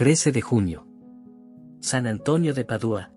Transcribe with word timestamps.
13 0.00 0.32
de 0.32 0.40
junio. 0.40 0.86
San 1.82 2.06
Antonio 2.06 2.54
de 2.54 2.64
Padua. 2.64 3.12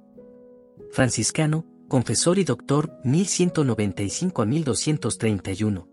Franciscano, 0.92 1.66
confesor 1.88 2.40
y 2.40 2.44
doctor, 2.44 3.00
1195 3.06 4.42
a 4.42 4.46
1231. 4.46 5.88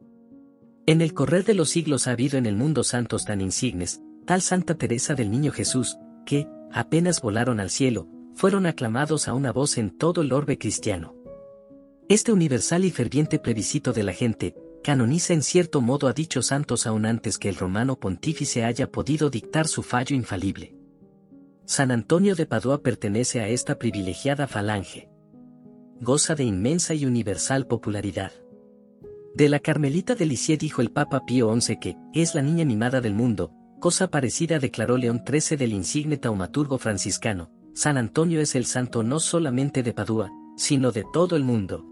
En 0.86 1.00
el 1.00 1.14
correr 1.14 1.44
de 1.44 1.54
los 1.54 1.68
siglos 1.68 2.08
ha 2.08 2.10
habido 2.10 2.38
en 2.38 2.46
el 2.46 2.56
mundo 2.56 2.82
santos 2.82 3.24
tan 3.24 3.40
insignes, 3.40 4.00
tal 4.26 4.42
Santa 4.42 4.74
Teresa 4.74 5.14
del 5.14 5.30
Niño 5.30 5.52
Jesús, 5.52 5.96
que, 6.26 6.48
apenas 6.72 7.22
volaron 7.22 7.60
al 7.60 7.70
cielo, 7.70 8.08
fueron 8.34 8.66
aclamados 8.66 9.28
a 9.28 9.34
una 9.34 9.52
voz 9.52 9.78
en 9.78 9.96
todo 9.96 10.22
el 10.22 10.32
orbe 10.32 10.58
cristiano. 10.58 11.14
Este 12.08 12.32
universal 12.32 12.84
y 12.84 12.90
ferviente 12.90 13.38
plebiscito 13.38 13.92
de 13.92 14.02
la 14.02 14.12
gente, 14.12 14.56
canoniza 14.82 15.34
en 15.34 15.44
cierto 15.44 15.82
modo 15.82 16.08
a 16.08 16.14
dichos 16.14 16.46
santos 16.46 16.88
aún 16.88 17.06
antes 17.06 17.38
que 17.38 17.48
el 17.48 17.54
romano 17.54 17.94
pontífice 17.94 18.64
haya 18.64 18.90
podido 18.90 19.30
dictar 19.30 19.68
su 19.68 19.84
fallo 19.84 20.16
infalible. 20.16 20.79
San 21.70 21.92
Antonio 21.92 22.34
de 22.34 22.46
Padua 22.46 22.82
pertenece 22.82 23.40
a 23.40 23.46
esta 23.46 23.78
privilegiada 23.78 24.48
falange. 24.48 25.08
Goza 26.00 26.34
de 26.34 26.42
inmensa 26.42 26.94
y 26.94 27.06
universal 27.06 27.68
popularidad. 27.68 28.32
De 29.36 29.48
la 29.48 29.60
Carmelita 29.60 30.16
de 30.16 30.26
Lisieux 30.26 30.58
dijo 30.58 30.82
el 30.82 30.90
Papa 30.90 31.24
Pío 31.24 31.54
XI 31.60 31.76
que 31.76 31.96
es 32.12 32.34
la 32.34 32.42
niña 32.42 32.64
mimada 32.64 33.00
del 33.00 33.14
mundo, 33.14 33.52
cosa 33.78 34.08
parecida 34.10 34.58
declaró 34.58 34.96
León 34.96 35.22
XIII 35.24 35.56
del 35.56 35.72
insigne 35.72 36.16
taumaturgo 36.16 36.76
franciscano. 36.76 37.52
San 37.72 37.98
Antonio 37.98 38.40
es 38.40 38.56
el 38.56 38.66
santo 38.66 39.04
no 39.04 39.20
solamente 39.20 39.84
de 39.84 39.92
Padua, 39.92 40.28
sino 40.56 40.90
de 40.90 41.04
todo 41.12 41.36
el 41.36 41.44
mundo. 41.44 41.86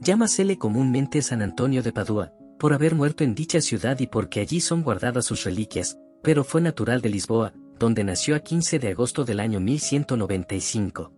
Llámasele 0.00 0.56
comúnmente 0.56 1.20
San 1.20 1.42
Antonio 1.42 1.82
de 1.82 1.92
Padua, 1.92 2.32
por 2.58 2.72
haber 2.72 2.94
muerto 2.94 3.22
en 3.22 3.34
dicha 3.34 3.60
ciudad 3.60 4.00
y 4.00 4.06
porque 4.06 4.40
allí 4.40 4.60
son 4.60 4.82
guardadas 4.82 5.26
sus 5.26 5.44
reliquias, 5.44 5.98
pero 6.22 6.42
fue 6.42 6.62
natural 6.62 7.02
de 7.02 7.10
Lisboa, 7.10 7.52
donde 7.78 8.04
nació 8.04 8.36
a 8.36 8.40
15 8.40 8.78
de 8.78 8.88
agosto 8.88 9.24
del 9.24 9.40
año 9.40 9.60
1195. 9.60 11.12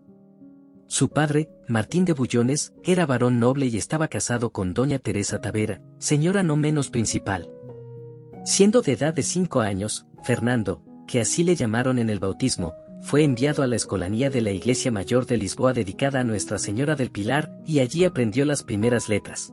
Su 0.86 1.08
padre, 1.08 1.48
Martín 1.68 2.04
de 2.04 2.12
Bullones, 2.12 2.72
era 2.82 3.06
varón 3.06 3.38
noble 3.38 3.66
y 3.66 3.76
estaba 3.76 4.08
casado 4.08 4.50
con 4.50 4.74
doña 4.74 4.98
Teresa 4.98 5.40
Tavera, 5.40 5.80
señora 5.98 6.42
no 6.42 6.56
menos 6.56 6.90
principal. 6.90 7.48
Siendo 8.44 8.82
de 8.82 8.92
edad 8.92 9.14
de 9.14 9.22
cinco 9.22 9.60
años, 9.60 10.06
Fernando, 10.24 10.82
que 11.06 11.20
así 11.20 11.44
le 11.44 11.54
llamaron 11.54 11.98
en 11.98 12.10
el 12.10 12.18
bautismo, 12.18 12.74
fue 13.02 13.22
enviado 13.22 13.62
a 13.62 13.66
la 13.66 13.76
escolanía 13.76 14.30
de 14.30 14.40
la 14.40 14.50
Iglesia 14.50 14.90
Mayor 14.90 15.26
de 15.26 15.36
Lisboa 15.36 15.72
dedicada 15.72 16.20
a 16.20 16.24
Nuestra 16.24 16.58
Señora 16.58 16.96
del 16.96 17.10
Pilar, 17.10 17.56
y 17.66 17.78
allí 17.78 18.04
aprendió 18.04 18.44
las 18.44 18.62
primeras 18.62 19.08
letras. 19.08 19.52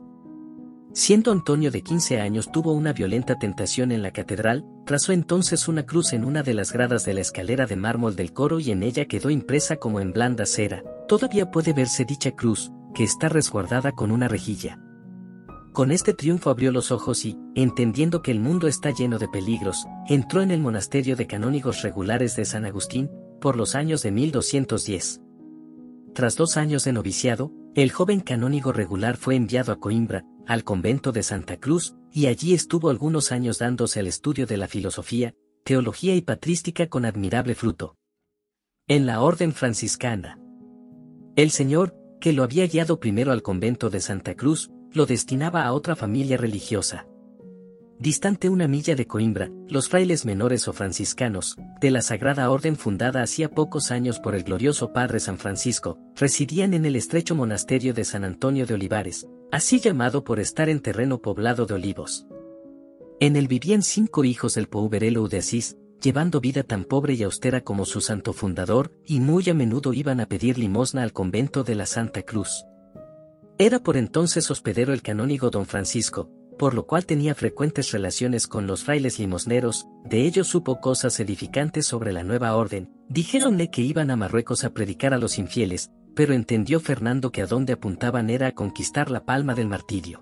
Siendo 0.92 1.32
Antonio 1.32 1.70
de 1.70 1.82
15 1.82 2.20
años 2.20 2.50
tuvo 2.50 2.72
una 2.72 2.92
violenta 2.92 3.38
tentación 3.38 3.92
en 3.92 4.02
la 4.02 4.10
catedral, 4.10 4.64
trazó 4.86 5.12
entonces 5.12 5.68
una 5.68 5.84
cruz 5.84 6.12
en 6.12 6.24
una 6.24 6.42
de 6.42 6.54
las 6.54 6.72
gradas 6.72 7.04
de 7.04 7.14
la 7.14 7.20
escalera 7.20 7.66
de 7.66 7.76
mármol 7.76 8.16
del 8.16 8.32
coro 8.32 8.58
y 8.58 8.70
en 8.70 8.82
ella 8.82 9.04
quedó 9.04 9.30
impresa 9.30 9.76
como 9.76 10.00
en 10.00 10.12
blanda 10.12 10.46
cera. 10.46 10.82
Todavía 11.06 11.50
puede 11.50 11.72
verse 11.72 12.04
dicha 12.04 12.32
cruz, 12.32 12.72
que 12.94 13.04
está 13.04 13.28
resguardada 13.28 13.92
con 13.92 14.10
una 14.10 14.28
rejilla. 14.28 14.80
Con 15.72 15.92
este 15.92 16.14
triunfo 16.14 16.50
abrió 16.50 16.72
los 16.72 16.90
ojos 16.90 17.24
y, 17.24 17.38
entendiendo 17.54 18.22
que 18.22 18.32
el 18.32 18.40
mundo 18.40 18.66
está 18.66 18.90
lleno 18.90 19.18
de 19.18 19.28
peligros, 19.28 19.86
entró 20.08 20.42
en 20.42 20.50
el 20.50 20.60
monasterio 20.60 21.14
de 21.14 21.26
canónigos 21.26 21.82
regulares 21.82 22.34
de 22.34 22.44
San 22.44 22.64
Agustín, 22.64 23.10
por 23.40 23.56
los 23.56 23.74
años 23.74 24.02
de 24.02 24.10
1210. 24.10 25.20
Tras 26.14 26.34
dos 26.34 26.56
años 26.56 26.82
de 26.82 26.92
noviciado, 26.92 27.52
el 27.76 27.92
joven 27.92 28.18
canónigo 28.20 28.72
regular 28.72 29.16
fue 29.16 29.36
enviado 29.36 29.70
a 29.70 29.78
Coimbra, 29.78 30.24
al 30.48 30.64
convento 30.64 31.12
de 31.12 31.22
Santa 31.22 31.60
Cruz, 31.60 31.94
y 32.10 32.26
allí 32.26 32.54
estuvo 32.54 32.88
algunos 32.88 33.32
años 33.32 33.58
dándose 33.58 34.00
al 34.00 34.06
estudio 34.06 34.46
de 34.46 34.56
la 34.56 34.66
filosofía, 34.66 35.34
teología 35.62 36.16
y 36.16 36.22
patrística 36.22 36.86
con 36.86 37.04
admirable 37.04 37.54
fruto. 37.54 37.96
En 38.88 39.04
la 39.04 39.20
orden 39.20 39.52
franciscana. 39.52 40.40
El 41.36 41.50
Señor, 41.50 41.94
que 42.18 42.32
lo 42.32 42.44
había 42.44 42.66
guiado 42.66 42.98
primero 42.98 43.30
al 43.30 43.42
convento 43.42 43.90
de 43.90 44.00
Santa 44.00 44.34
Cruz, 44.34 44.70
lo 44.90 45.04
destinaba 45.04 45.66
a 45.66 45.74
otra 45.74 45.94
familia 45.94 46.38
religiosa. 46.38 47.06
Distante 47.98 48.48
una 48.48 48.68
milla 48.68 48.94
de 48.94 49.06
Coimbra, 49.06 49.50
los 49.68 49.90
frailes 49.90 50.24
menores 50.24 50.66
o 50.66 50.72
franciscanos, 50.72 51.56
de 51.78 51.90
la 51.90 52.00
Sagrada 52.00 52.48
Orden 52.48 52.76
fundada 52.76 53.20
hacía 53.22 53.50
pocos 53.50 53.90
años 53.90 54.18
por 54.18 54.34
el 54.34 54.44
glorioso 54.44 54.94
Padre 54.94 55.20
San 55.20 55.36
Francisco, 55.36 55.98
residían 56.16 56.72
en 56.72 56.86
el 56.86 56.96
estrecho 56.96 57.34
monasterio 57.34 57.92
de 57.92 58.04
San 58.04 58.24
Antonio 58.24 58.64
de 58.64 58.74
Olivares, 58.74 59.26
así 59.50 59.80
llamado 59.80 60.24
por 60.24 60.40
estar 60.40 60.68
en 60.68 60.80
terreno 60.80 61.20
poblado 61.20 61.66
de 61.66 61.74
olivos. 61.74 62.26
En 63.20 63.36
él 63.36 63.48
vivían 63.48 63.82
cinco 63.82 64.24
hijos 64.24 64.54
del 64.54 64.68
Pouberelo 64.68 65.26
de 65.28 65.38
Asís, 65.38 65.76
llevando 66.00 66.40
vida 66.40 66.62
tan 66.62 66.84
pobre 66.84 67.14
y 67.14 67.22
austera 67.22 67.62
como 67.62 67.84
su 67.84 68.00
santo 68.00 68.32
fundador, 68.32 68.92
y 69.04 69.20
muy 69.20 69.48
a 69.50 69.54
menudo 69.54 69.92
iban 69.92 70.20
a 70.20 70.26
pedir 70.26 70.58
limosna 70.58 71.02
al 71.02 71.12
convento 71.12 71.64
de 71.64 71.74
la 71.74 71.86
Santa 71.86 72.22
Cruz. 72.22 72.64
Era 73.58 73.80
por 73.80 73.96
entonces 73.96 74.50
hospedero 74.50 74.92
el 74.92 75.02
canónigo 75.02 75.50
don 75.50 75.66
Francisco, 75.66 76.30
por 76.58 76.74
lo 76.74 76.86
cual 76.86 77.06
tenía 77.06 77.34
frecuentes 77.34 77.90
relaciones 77.92 78.46
con 78.46 78.66
los 78.66 78.84
frailes 78.84 79.18
limosneros, 79.18 79.86
de 80.04 80.26
ellos 80.26 80.48
supo 80.48 80.80
cosas 80.80 81.18
edificantes 81.20 81.86
sobre 81.86 82.12
la 82.12 82.22
nueva 82.22 82.54
orden, 82.54 82.90
dijéronle 83.08 83.70
que 83.70 83.82
iban 83.82 84.10
a 84.10 84.16
Marruecos 84.16 84.64
a 84.64 84.70
predicar 84.70 85.14
a 85.14 85.18
los 85.18 85.38
infieles, 85.38 85.90
pero 86.18 86.34
entendió 86.34 86.80
Fernando 86.80 87.30
que 87.30 87.42
a 87.42 87.46
dónde 87.46 87.74
apuntaban 87.74 88.28
era 88.28 88.48
a 88.48 88.52
conquistar 88.52 89.08
la 89.08 89.24
palma 89.24 89.54
del 89.54 89.68
martirio. 89.68 90.20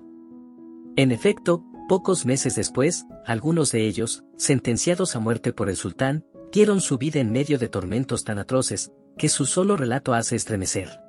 En 0.95 1.11
efecto, 1.11 1.65
pocos 1.89 2.27
meses 2.27 2.55
después, 2.55 3.07
algunos 3.25 3.73
de 3.73 3.87
ellos, 3.87 4.23
sentenciados 4.37 5.17
a 5.17 5.21
muerte 5.21 5.55
por 5.55 5.71
el 5.71 5.77
sultán, 5.77 6.27
dieron 6.53 6.83
su 6.83 6.99
vida 6.99 7.19
en 7.19 7.33
medio 7.33 7.59
de 7.59 7.71
tormentos 7.71 8.25
tan 8.25 8.39
atroces, 8.39 8.93
que 9.17 9.31
su 9.31 9.47
solo 9.47 9.75
relato 9.75 10.13
hace 10.13 10.37
estremecer. 10.37 11.01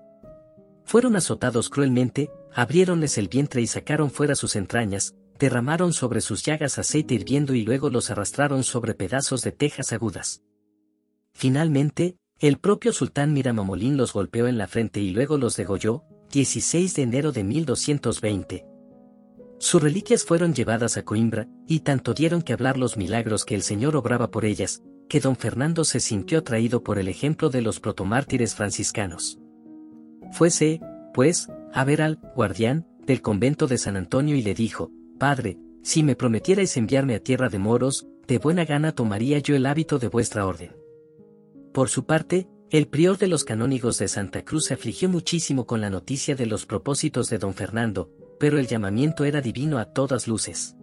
Fueron 0.86 1.18
azotados 1.18 1.68
cruelmente, 1.68 2.32
abriéronles 2.56 3.18
el 3.18 3.28
vientre 3.28 3.60
y 3.62 3.68
sacaron 3.68 4.10
fuera 4.10 4.36
sus 4.36 4.56
entrañas, 4.56 5.16
derramaron 5.38 5.92
sobre 5.92 6.22
sus 6.22 6.44
llagas 6.44 6.80
aceite 6.80 7.14
hirviendo 7.14 7.54
y 7.54 7.64
luego 7.64 7.90
los 7.90 8.10
arrastraron 8.10 8.64
sobre 8.64 8.94
pedazos 8.94 9.42
de 9.42 9.52
tejas 9.52 9.92
agudas. 9.92 10.44
Finalmente, 11.34 12.16
el 12.40 12.58
propio 12.58 12.94
sultán 12.94 13.34
Miramamolín 13.34 13.98
los 13.98 14.14
golpeó 14.14 14.48
en 14.48 14.58
la 14.58 14.68
frente 14.68 15.00
y 15.00 15.10
luego 15.10 15.38
los 15.38 15.56
degolló, 15.56 16.04
16 16.32 16.94
de 16.94 17.02
enero 17.02 17.32
de 17.32 17.44
1220. 17.44 18.66
Sus 19.60 19.82
reliquias 19.82 20.24
fueron 20.24 20.54
llevadas 20.54 20.98
a 20.98 21.04
Coimbra, 21.04 21.48
y 21.68 21.80
tanto 21.80 22.14
dieron 22.14 22.44
que 22.44 22.54
hablar 22.54 22.78
los 22.78 22.96
milagros 22.96 23.44
que 23.44 23.56
el 23.56 23.64
Señor 23.64 23.96
obraba 23.96 24.30
por 24.30 24.46
ellas, 24.46 24.84
que 25.10 25.20
don 25.20 25.36
Fernando 25.36 25.84
se 25.84 26.00
sintió 26.00 26.40
atraído 26.40 26.84
por 26.84 27.00
el 27.00 27.08
ejemplo 27.08 27.50
de 27.50 27.62
los 27.62 27.80
protomártires 27.80 28.54
franciscanos. 28.54 29.40
Fuese, 30.32 30.80
pues, 31.14 31.48
a 31.74 31.84
ver 31.86 32.04
al 32.04 32.18
guardián 32.36 32.86
del 33.08 33.22
convento 33.22 33.66
de 33.66 33.80
San 33.80 33.96
Antonio 33.96 34.36
y 34.36 34.44
le 34.44 34.54
dijo, 34.54 34.92
Padre, 35.18 35.58
si 35.82 36.04
me 36.04 36.16
prometierais 36.16 36.78
enviarme 36.78 37.16
a 37.16 37.24
tierra 37.24 37.50
de 37.50 37.58
moros, 37.58 38.06
de 38.28 38.38
buena 38.38 38.66
gana 38.66 38.92
tomaría 38.92 39.40
yo 39.40 39.56
el 39.56 39.66
hábito 39.66 39.98
de 39.98 40.10
vuestra 40.10 40.46
orden. 40.46 40.77
Por 41.78 41.90
su 41.90 42.08
parte, 42.08 42.50
el 42.72 42.88
prior 42.88 43.20
de 43.20 43.28
los 43.28 43.44
canónigos 43.44 44.00
de 44.00 44.08
Santa 44.08 44.44
Cruz 44.44 44.66
se 44.66 44.74
afligió 44.74 45.10
muchísimo 45.10 45.68
con 45.68 45.80
la 45.80 45.92
noticia 45.92 46.36
de 46.36 46.48
los 46.48 46.66
propósitos 46.66 47.30
de 47.30 47.38
don 47.38 47.54
Fernando, 47.54 48.10
pero 48.40 48.58
el 48.58 48.66
llamamiento 48.66 49.26
era 49.26 49.42
divino 49.42 49.78
a 49.78 49.86
todas 49.86 50.28
luces. 50.28 50.76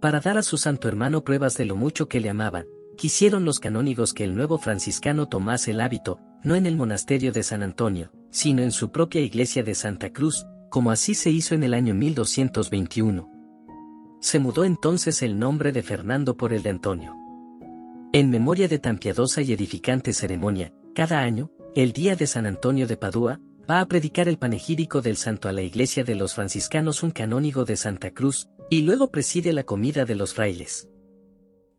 Para 0.00 0.18
dar 0.18 0.36
a 0.36 0.42
su 0.42 0.56
santo 0.56 0.88
hermano 0.88 1.22
pruebas 1.22 1.56
de 1.56 1.64
lo 1.64 1.76
mucho 1.76 2.08
que 2.08 2.18
le 2.18 2.28
amaban, 2.28 2.66
quisieron 2.96 3.44
los 3.44 3.60
canónigos 3.60 4.12
que 4.12 4.24
el 4.24 4.34
nuevo 4.34 4.58
franciscano 4.58 5.28
tomase 5.28 5.70
el 5.70 5.80
hábito, 5.80 6.18
no 6.42 6.56
en 6.56 6.66
el 6.66 6.74
monasterio 6.74 7.30
de 7.30 7.44
San 7.44 7.62
Antonio, 7.62 8.10
sino 8.32 8.62
en 8.62 8.72
su 8.72 8.90
propia 8.90 9.20
iglesia 9.20 9.62
de 9.62 9.76
Santa 9.76 10.12
Cruz, 10.12 10.44
como 10.70 10.90
así 10.90 11.14
se 11.14 11.30
hizo 11.30 11.54
en 11.54 11.62
el 11.62 11.72
año 11.72 11.94
1221. 11.94 13.30
Se 14.20 14.40
mudó 14.40 14.64
entonces 14.64 15.22
el 15.22 15.38
nombre 15.38 15.70
de 15.70 15.84
Fernando 15.84 16.36
por 16.36 16.52
el 16.52 16.64
de 16.64 16.70
Antonio. 16.70 17.19
En 18.12 18.28
memoria 18.28 18.66
de 18.66 18.80
tan 18.80 18.98
piadosa 18.98 19.40
y 19.40 19.52
edificante 19.52 20.12
ceremonia, 20.12 20.72
cada 20.96 21.20
año, 21.20 21.52
el 21.76 21.92
día 21.92 22.16
de 22.16 22.26
San 22.26 22.44
Antonio 22.44 22.88
de 22.88 22.96
Padua, 22.96 23.40
va 23.70 23.80
a 23.80 23.86
predicar 23.86 24.26
el 24.28 24.36
panegírico 24.36 25.00
del 25.00 25.16
santo 25.16 25.48
a 25.48 25.52
la 25.52 25.62
iglesia 25.62 26.02
de 26.02 26.16
los 26.16 26.34
franciscanos 26.34 27.04
un 27.04 27.12
canónigo 27.12 27.64
de 27.64 27.76
Santa 27.76 28.10
Cruz, 28.10 28.48
y 28.68 28.82
luego 28.82 29.12
preside 29.12 29.52
la 29.52 29.62
comida 29.62 30.06
de 30.06 30.16
los 30.16 30.34
frailes. 30.34 30.88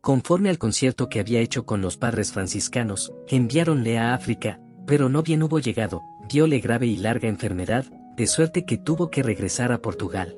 Conforme 0.00 0.48
al 0.48 0.56
concierto 0.56 1.10
que 1.10 1.20
había 1.20 1.40
hecho 1.40 1.66
con 1.66 1.82
los 1.82 1.98
padres 1.98 2.32
franciscanos, 2.32 3.12
enviáronle 3.28 3.98
a 3.98 4.14
África, 4.14 4.58
pero 4.86 5.10
no 5.10 5.22
bien 5.22 5.42
hubo 5.42 5.58
llegado, 5.58 6.00
diole 6.30 6.60
grave 6.60 6.86
y 6.86 6.96
larga 6.96 7.28
enfermedad, 7.28 7.84
de 8.16 8.26
suerte 8.26 8.64
que 8.64 8.78
tuvo 8.78 9.10
que 9.10 9.22
regresar 9.22 9.70
a 9.70 9.82
Portugal. 9.82 10.34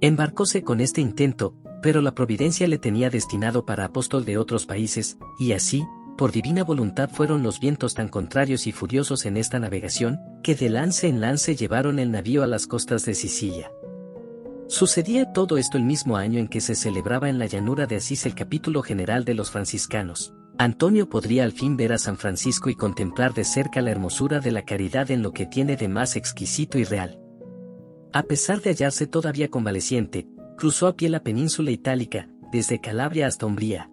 Embarcóse 0.00 0.62
con 0.62 0.80
este 0.80 1.00
intento, 1.00 1.56
pero 1.82 2.00
la 2.00 2.14
providencia 2.14 2.68
le 2.68 2.78
tenía 2.78 3.10
destinado 3.10 3.66
para 3.66 3.84
apóstol 3.84 4.24
de 4.24 4.38
otros 4.38 4.66
países, 4.66 5.18
y 5.38 5.52
así, 5.52 5.84
por 6.16 6.32
divina 6.32 6.64
voluntad 6.64 7.10
fueron 7.10 7.42
los 7.42 7.60
vientos 7.60 7.94
tan 7.94 8.08
contrarios 8.08 8.66
y 8.66 8.72
furiosos 8.72 9.26
en 9.26 9.36
esta 9.36 9.58
navegación, 9.58 10.18
que 10.42 10.54
de 10.54 10.70
lance 10.70 11.08
en 11.08 11.20
lance 11.20 11.56
llevaron 11.56 11.98
el 11.98 12.10
navío 12.10 12.42
a 12.42 12.46
las 12.46 12.66
costas 12.66 13.04
de 13.04 13.14
Sicilia. 13.14 13.70
Sucedía 14.68 15.32
todo 15.32 15.58
esto 15.58 15.76
el 15.76 15.84
mismo 15.84 16.16
año 16.16 16.38
en 16.38 16.48
que 16.48 16.60
se 16.60 16.74
celebraba 16.74 17.28
en 17.28 17.38
la 17.38 17.46
llanura 17.46 17.86
de 17.86 17.96
Asís 17.96 18.24
el 18.24 18.34
capítulo 18.34 18.82
general 18.82 19.24
de 19.24 19.34
los 19.34 19.50
franciscanos, 19.50 20.32
Antonio 20.58 21.08
podría 21.08 21.44
al 21.44 21.52
fin 21.52 21.76
ver 21.76 21.92
a 21.92 21.98
San 21.98 22.18
Francisco 22.18 22.68
y 22.68 22.74
contemplar 22.74 23.32
de 23.32 23.44
cerca 23.44 23.80
la 23.80 23.90
hermosura 23.90 24.38
de 24.38 24.52
la 24.52 24.64
caridad 24.64 25.10
en 25.10 25.22
lo 25.22 25.32
que 25.32 25.46
tiene 25.46 25.76
de 25.76 25.88
más 25.88 26.14
exquisito 26.14 26.78
y 26.78 26.84
real. 26.84 27.18
A 28.12 28.24
pesar 28.24 28.60
de 28.60 28.70
hallarse 28.70 29.06
todavía 29.06 29.48
convaleciente, 29.48 30.28
cruzó 30.62 30.86
a 30.86 30.94
pie 30.96 31.08
la 31.08 31.24
península 31.24 31.72
itálica, 31.72 32.28
desde 32.52 32.80
Calabria 32.80 33.26
hasta 33.26 33.46
Umbría. 33.46 33.90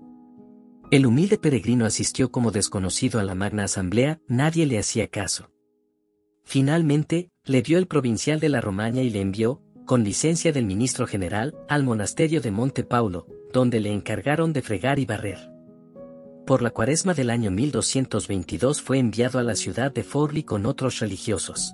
El 0.92 1.08
humilde 1.08 1.40
peregrino 1.40 1.84
asistió 1.84 2.32
como 2.32 2.52
desconocido 2.52 3.20
a 3.20 3.24
la 3.24 3.34
magna 3.34 3.64
asamblea, 3.64 4.22
nadie 4.28 4.68
le 4.68 4.78
hacía 4.78 5.08
caso. 5.08 5.50
Finalmente, 6.44 7.32
le 7.44 7.64
vio 7.64 7.80
el 7.80 7.88
provincial 7.88 8.40
de 8.40 8.50
la 8.50 8.62
Romaña 8.62 9.02
y 9.02 9.10
le 9.10 9.20
envió, 9.20 9.64
con 9.88 10.04
licencia 10.04 10.52
del 10.52 10.68
ministro 10.68 11.08
general, 11.08 11.56
al 11.68 11.82
monasterio 11.82 12.40
de 12.40 12.52
Monte 12.52 12.84
Paulo, 12.84 13.26
donde 13.52 13.80
le 13.80 13.92
encargaron 13.92 14.54
de 14.54 14.62
fregar 14.62 15.00
y 15.00 15.08
barrer. 15.08 15.40
Por 16.46 16.62
la 16.62 16.70
cuaresma 16.70 17.16
del 17.16 17.32
año 17.32 17.50
1222 17.50 18.80
fue 18.80 19.00
enviado 19.00 19.40
a 19.40 19.44
la 19.44 19.56
ciudad 19.56 19.92
de 19.92 20.04
Forli 20.04 20.44
con 20.44 20.68
otros 20.68 21.00
religiosos. 21.00 21.74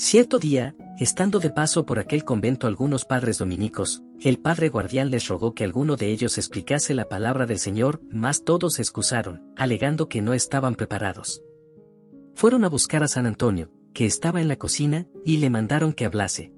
Cierto 0.00 0.38
día, 0.38 0.76
estando 1.00 1.40
de 1.40 1.50
paso 1.50 1.84
por 1.84 1.98
aquel 1.98 2.24
convento 2.24 2.68
algunos 2.68 3.04
padres 3.04 3.38
dominicos, 3.38 4.00
el 4.20 4.38
padre 4.38 4.68
guardián 4.68 5.10
les 5.10 5.26
rogó 5.26 5.54
que 5.54 5.64
alguno 5.64 5.96
de 5.96 6.12
ellos 6.12 6.38
explicase 6.38 6.94
la 6.94 7.08
palabra 7.08 7.46
del 7.46 7.58
Señor, 7.58 8.00
mas 8.08 8.44
todos 8.44 8.74
se 8.74 8.82
excusaron, 8.82 9.52
alegando 9.56 10.08
que 10.08 10.22
no 10.22 10.34
estaban 10.34 10.76
preparados. 10.76 11.42
Fueron 12.36 12.64
a 12.64 12.68
buscar 12.68 13.02
a 13.02 13.08
San 13.08 13.26
Antonio, 13.26 13.72
que 13.92 14.06
estaba 14.06 14.40
en 14.40 14.46
la 14.46 14.54
cocina, 14.54 15.08
y 15.24 15.38
le 15.38 15.50
mandaron 15.50 15.92
que 15.92 16.04
hablase. 16.04 16.52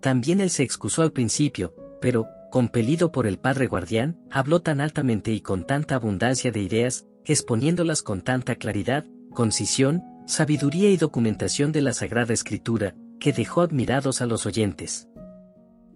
También 0.00 0.40
él 0.40 0.48
se 0.48 0.62
excusó 0.62 1.02
al 1.02 1.12
principio, 1.12 1.74
pero, 2.00 2.26
compelido 2.50 3.12
por 3.12 3.26
el 3.26 3.38
padre 3.38 3.66
guardián, 3.66 4.18
habló 4.30 4.62
tan 4.62 4.80
altamente 4.80 5.30
y 5.30 5.42
con 5.42 5.66
tanta 5.66 5.94
abundancia 5.94 6.52
de 6.52 6.62
ideas, 6.62 7.06
exponiéndolas 7.26 8.02
con 8.02 8.22
tanta 8.22 8.54
claridad, 8.54 9.04
concisión, 9.34 10.02
sabiduría 10.26 10.90
y 10.90 10.96
documentación 10.96 11.70
de 11.70 11.80
la 11.80 11.92
Sagrada 11.92 12.34
Escritura, 12.34 12.94
que 13.20 13.32
dejó 13.32 13.62
admirados 13.62 14.20
a 14.20 14.26
los 14.26 14.44
oyentes. 14.44 15.08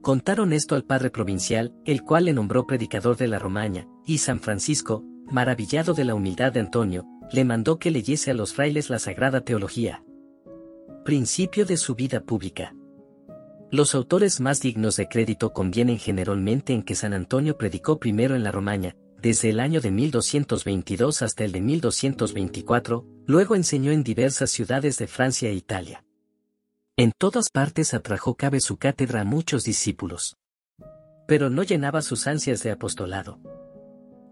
Contaron 0.01 0.53
esto 0.53 0.77
al 0.77 0.85
padre 0.85 1.11
provincial, 1.11 1.75
el 1.85 2.03
cual 2.03 2.25
le 2.25 2.33
nombró 2.33 2.67
predicador 2.67 3.17
de 3.17 3.29
la 3.29 3.39
Romaña, 3.39 3.87
y 4.07 4.19
San 4.19 4.41
Francisco, 4.41 5.05
maravillado 5.27 5.95
de 5.95 6.05
la 6.05 6.15
humildad 6.15 6.53
de 6.53 6.61
Antonio, 6.61 7.05
le 7.33 7.45
mandó 7.45 7.79
que 7.79 7.91
leyese 7.91 8.31
a 8.31 8.35
los 8.35 8.55
frailes 8.55 8.89
la 8.89 8.99
Sagrada 8.99 9.43
Teología. 9.43 10.03
Principio 11.05 11.67
de 11.67 11.77
su 11.77 11.95
vida 11.95 12.21
pública. 12.21 12.75
Los 13.73 13.95
autores 13.95 14.41
más 14.41 14.61
dignos 14.61 14.97
de 14.97 15.09
crédito 15.09 15.53
convienen 15.53 15.99
generalmente 15.99 16.73
en 16.73 16.83
que 16.83 16.95
San 16.95 17.13
Antonio 17.13 17.59
predicó 17.59 17.99
primero 17.99 18.35
en 18.35 18.43
la 18.43 18.53
Romaña, 18.53 18.97
desde 19.23 19.51
el 19.51 19.61
año 19.61 19.81
de 19.81 19.91
1222 19.91 21.23
hasta 21.23 21.45
el 21.45 21.53
de 21.53 21.61
1224, 21.61 23.07
luego 23.27 23.55
enseñó 23.55 23.93
en 23.93 24.03
diversas 24.03 24.51
ciudades 24.51 24.97
de 24.99 25.07
Francia 25.07 25.49
e 25.51 25.55
Italia. 25.55 26.05
En 26.97 27.13
todas 27.17 27.51
partes 27.51 27.95
atrajo 27.95 28.35
cabe 28.35 28.61
su 28.61 28.77
cátedra 28.77 29.23
a 29.23 29.25
muchos 29.25 29.65
discípulos. 29.65 30.37
Pero 31.27 31.49
no 31.49 31.63
llenaba 31.63 32.03
sus 32.03 32.27
ansias 32.27 32.63
de 32.63 32.71
apostolado. 32.71 33.41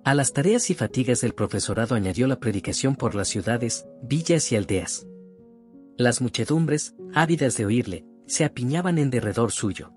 A 0.04 0.14
las 0.14 0.32
tareas 0.32 0.70
y 0.70 0.74
fatigas 0.74 1.20
del 1.20 1.34
profesorado 1.34 1.94
añadió 1.94 2.26
la 2.26 2.40
predicación 2.40 2.96
por 2.96 3.14
las 3.14 3.28
ciudades, 3.28 3.86
villas 4.02 4.50
y 4.52 4.56
aldeas. 4.56 5.06
Las 5.96 6.20
muchedumbres, 6.20 6.94
ávidas 7.12 7.56
de 7.56 7.66
oírle, 7.66 8.04
se 8.26 8.44
apiñaban 8.44 8.98
en 8.98 9.10
derredor 9.10 9.52
suyo. 9.52 9.92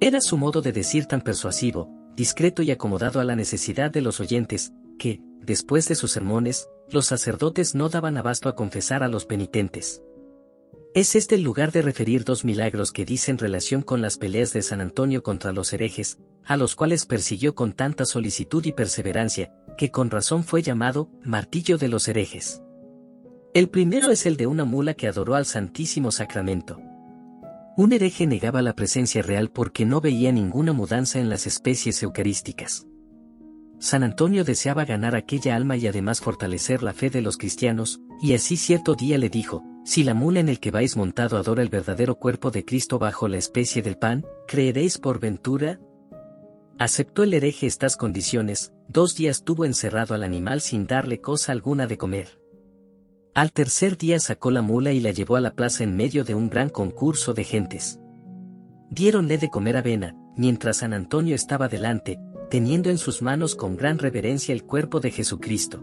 Era 0.00 0.20
su 0.20 0.36
modo 0.36 0.62
de 0.62 0.72
decir 0.72 1.06
tan 1.06 1.20
persuasivo, 1.20 2.01
discreto 2.14 2.62
y 2.62 2.70
acomodado 2.70 3.20
a 3.20 3.24
la 3.24 3.36
necesidad 3.36 3.90
de 3.90 4.00
los 4.00 4.20
oyentes, 4.20 4.72
que, 4.98 5.20
después 5.40 5.88
de 5.88 5.94
sus 5.94 6.12
sermones, 6.12 6.68
los 6.90 7.06
sacerdotes 7.06 7.74
no 7.74 7.88
daban 7.88 8.16
abasto 8.16 8.48
a 8.48 8.54
confesar 8.54 9.02
a 9.02 9.08
los 9.08 9.26
penitentes. 9.26 10.02
Es 10.94 11.14
este 11.14 11.36
el 11.36 11.42
lugar 11.42 11.72
de 11.72 11.80
referir 11.80 12.24
dos 12.24 12.44
milagros 12.44 12.92
que 12.92 13.06
dicen 13.06 13.38
relación 13.38 13.80
con 13.80 14.02
las 14.02 14.18
peleas 14.18 14.52
de 14.52 14.60
San 14.60 14.82
Antonio 14.82 15.22
contra 15.22 15.52
los 15.52 15.72
herejes, 15.72 16.18
a 16.44 16.58
los 16.58 16.76
cuales 16.76 17.06
persiguió 17.06 17.54
con 17.54 17.72
tanta 17.72 18.04
solicitud 18.04 18.64
y 18.66 18.72
perseverancia, 18.72 19.54
que 19.78 19.90
con 19.90 20.10
razón 20.10 20.44
fue 20.44 20.62
llamado 20.62 21.08
martillo 21.24 21.78
de 21.78 21.88
los 21.88 22.08
herejes. 22.08 22.62
El 23.54 23.70
primero 23.70 24.10
es 24.10 24.26
el 24.26 24.36
de 24.36 24.46
una 24.46 24.64
mula 24.64 24.94
que 24.94 25.08
adoró 25.08 25.34
al 25.34 25.46
Santísimo 25.46 26.10
Sacramento. 26.10 26.78
Un 27.74 27.92
hereje 27.94 28.26
negaba 28.26 28.60
la 28.60 28.74
presencia 28.74 29.22
real 29.22 29.50
porque 29.50 29.86
no 29.86 30.02
veía 30.02 30.30
ninguna 30.30 30.74
mudanza 30.74 31.20
en 31.20 31.30
las 31.30 31.46
especies 31.46 32.02
eucarísticas. 32.02 32.86
San 33.78 34.02
Antonio 34.02 34.44
deseaba 34.44 34.84
ganar 34.84 35.16
aquella 35.16 35.56
alma 35.56 35.76
y 35.76 35.86
además 35.86 36.20
fortalecer 36.20 36.82
la 36.82 36.92
fe 36.92 37.08
de 37.08 37.22
los 37.22 37.38
cristianos, 37.38 38.00
y 38.20 38.34
así 38.34 38.56
cierto 38.56 38.94
día 38.94 39.16
le 39.16 39.30
dijo, 39.30 39.64
si 39.84 40.04
la 40.04 40.12
mula 40.12 40.40
en 40.40 40.50
el 40.50 40.60
que 40.60 40.70
vais 40.70 40.96
montado 40.96 41.38
adora 41.38 41.62
el 41.62 41.70
verdadero 41.70 42.16
cuerpo 42.16 42.50
de 42.50 42.64
Cristo 42.64 42.98
bajo 42.98 43.26
la 43.26 43.38
especie 43.38 43.80
del 43.80 43.96
pan, 43.96 44.24
¿creeréis 44.46 44.98
por 44.98 45.18
ventura? 45.18 45.80
Aceptó 46.78 47.22
el 47.22 47.32
hereje 47.32 47.66
estas 47.66 47.96
condiciones, 47.96 48.72
dos 48.86 49.16
días 49.16 49.44
tuvo 49.44 49.64
encerrado 49.64 50.14
al 50.14 50.24
animal 50.24 50.60
sin 50.60 50.86
darle 50.86 51.20
cosa 51.20 51.52
alguna 51.52 51.86
de 51.86 51.96
comer. 51.96 52.41
Al 53.34 53.50
tercer 53.50 53.96
día 53.96 54.20
sacó 54.20 54.50
la 54.50 54.60
mula 54.60 54.92
y 54.92 55.00
la 55.00 55.10
llevó 55.10 55.36
a 55.36 55.40
la 55.40 55.54
plaza 55.54 55.84
en 55.84 55.96
medio 55.96 56.22
de 56.22 56.34
un 56.34 56.50
gran 56.50 56.68
concurso 56.68 57.32
de 57.32 57.44
gentes. 57.44 57.98
Diéronle 58.90 59.38
de 59.38 59.48
comer 59.48 59.78
avena, 59.78 60.14
mientras 60.36 60.78
San 60.78 60.92
Antonio 60.92 61.34
estaba 61.34 61.68
delante, 61.68 62.18
teniendo 62.50 62.90
en 62.90 62.98
sus 62.98 63.22
manos 63.22 63.54
con 63.54 63.78
gran 63.78 63.98
reverencia 63.98 64.52
el 64.52 64.64
cuerpo 64.64 65.00
de 65.00 65.10
Jesucristo. 65.10 65.82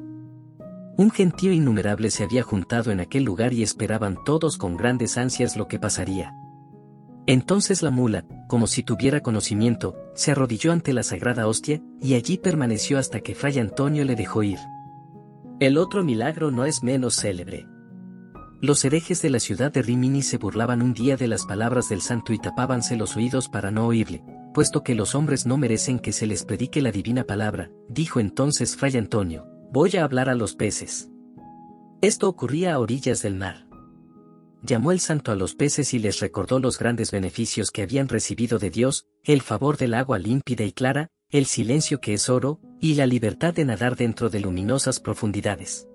Un 0.95 1.09
gentío 1.09 1.51
innumerable 1.51 2.11
se 2.11 2.23
había 2.23 2.43
juntado 2.43 2.91
en 2.91 2.99
aquel 2.99 3.23
lugar 3.23 3.51
y 3.51 3.63
esperaban 3.63 4.23
todos 4.23 4.59
con 4.59 4.77
grandes 4.77 5.17
ansias 5.17 5.57
lo 5.57 5.67
que 5.67 5.79
pasaría. 5.79 6.35
Entonces 7.25 7.81
la 7.81 7.89
mula, 7.89 8.25
como 8.47 8.67
si 8.67 8.83
tuviera 8.83 9.21
conocimiento, 9.21 9.95
se 10.13 10.31
arrodilló 10.31 10.71
ante 10.71 10.93
la 10.93 11.01
sagrada 11.01 11.47
hostia, 11.47 11.81
y 11.99 12.13
allí 12.13 12.37
permaneció 12.37 12.99
hasta 12.99 13.21
que 13.21 13.33
Fray 13.33 13.57
Antonio 13.57 14.05
le 14.05 14.15
dejó 14.15 14.43
ir. 14.43 14.59
El 15.59 15.77
otro 15.77 16.05
milagro 16.05 16.51
no 16.51 16.63
es 16.63 16.83
menos 16.83 17.17
célebre. 17.17 17.67
Los 18.61 18.85
herejes 18.85 19.21
de 19.21 19.29
la 19.29 19.41
ciudad 19.41 19.73
de 19.73 19.81
Rimini 19.81 20.21
se 20.21 20.37
burlaban 20.37 20.81
un 20.81 20.93
día 20.93 21.17
de 21.17 21.27
las 21.27 21.45
palabras 21.45 21.89
del 21.89 21.99
santo 21.99 22.31
y 22.31 22.39
tapábanse 22.39 22.95
los 22.95 23.17
oídos 23.17 23.49
para 23.49 23.69
no 23.69 23.85
oírle, 23.85 24.23
puesto 24.53 24.83
que 24.83 24.95
los 24.95 25.15
hombres 25.15 25.45
no 25.45 25.57
merecen 25.57 25.99
que 25.99 26.13
se 26.13 26.27
les 26.27 26.45
predique 26.45 26.81
la 26.81 26.93
divina 26.93 27.25
palabra, 27.25 27.71
dijo 27.89 28.21
entonces 28.21 28.77
Fray 28.77 28.95
Antonio, 28.95 29.47
voy 29.73 29.97
a 29.97 30.05
hablar 30.05 30.29
a 30.29 30.35
los 30.35 30.55
peces. 30.55 31.09
Esto 32.01 32.29
ocurría 32.29 32.75
a 32.75 32.79
orillas 32.79 33.21
del 33.21 33.35
mar. 33.35 33.67
Llamó 34.63 34.93
el 34.93 35.01
santo 35.01 35.33
a 35.33 35.35
los 35.35 35.55
peces 35.55 35.93
y 35.93 35.99
les 35.99 36.21
recordó 36.21 36.59
los 36.59 36.79
grandes 36.79 37.11
beneficios 37.11 37.69
que 37.69 37.81
habían 37.81 38.07
recibido 38.07 38.59
de 38.59 38.69
Dios, 38.69 39.07
el 39.25 39.41
favor 39.41 39.75
del 39.75 39.93
agua 39.93 40.19
límpida 40.19 40.63
y 40.63 40.71
clara, 40.71 41.09
el 41.31 41.45
silencio 41.45 41.99
que 41.99 42.13
es 42.13 42.29
oro, 42.29 42.61
y 42.79 42.95
la 42.95 43.05
libertad 43.05 43.53
de 43.53 43.65
nadar 43.65 43.95
dentro 43.95 44.29
de 44.29 44.39
luminosas 44.39 44.99
profundidades. 44.99 45.87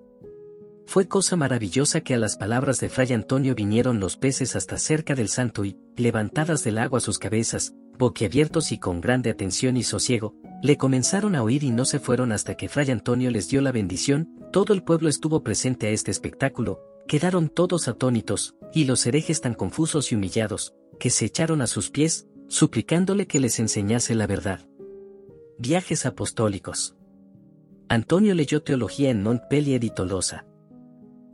Fue 0.85 1.07
cosa 1.07 1.35
maravillosa 1.35 2.01
que 2.01 2.13
a 2.13 2.17
las 2.19 2.37
palabras 2.37 2.79
de 2.79 2.89
Fray 2.89 3.13
Antonio 3.13 3.55
vinieron 3.55 3.99
los 3.99 4.17
peces 4.17 4.55
hasta 4.55 4.77
cerca 4.77 5.15
del 5.15 5.29
santo 5.29 5.65
y, 5.65 5.77
levantadas 5.95 6.63
del 6.63 6.77
agua 6.77 6.99
sus 6.99 7.17
cabezas, 7.17 7.73
boquiabiertos 7.97 8.71
y 8.71 8.77
con 8.77 9.01
grande 9.01 9.31
atención 9.31 9.77
y 9.77 9.83
sosiego, 9.83 10.35
le 10.61 10.77
comenzaron 10.77 11.35
a 11.35 11.43
oír 11.43 11.63
y 11.63 11.71
no 11.71 11.85
se 11.85 11.99
fueron 11.99 12.31
hasta 12.31 12.55
que 12.55 12.69
Fray 12.69 12.91
Antonio 12.91 13.31
les 13.31 13.49
dio 13.49 13.61
la 13.61 13.71
bendición, 13.71 14.29
todo 14.51 14.73
el 14.73 14.83
pueblo 14.83 15.09
estuvo 15.09 15.43
presente 15.43 15.87
a 15.87 15.89
este 15.89 16.11
espectáculo, 16.11 16.79
quedaron 17.07 17.49
todos 17.49 17.87
atónitos, 17.87 18.55
y 18.73 18.85
los 18.85 19.05
herejes 19.05 19.41
tan 19.41 19.53
confusos 19.53 20.11
y 20.11 20.15
humillados, 20.15 20.75
que 20.99 21.09
se 21.09 21.25
echaron 21.25 21.61
a 21.61 21.67
sus 21.67 21.89
pies, 21.89 22.27
suplicándole 22.47 23.25
que 23.27 23.39
les 23.39 23.59
enseñase 23.59 24.13
la 24.13 24.27
verdad. 24.27 24.67
Viajes 25.57 26.05
apostólicos. 26.05 26.97
Antonio 27.87 28.35
leyó 28.35 28.61
teología 28.61 29.09
en 29.09 29.23
Montpellier 29.23 29.85
y 29.85 29.89
Tolosa. 29.89 30.45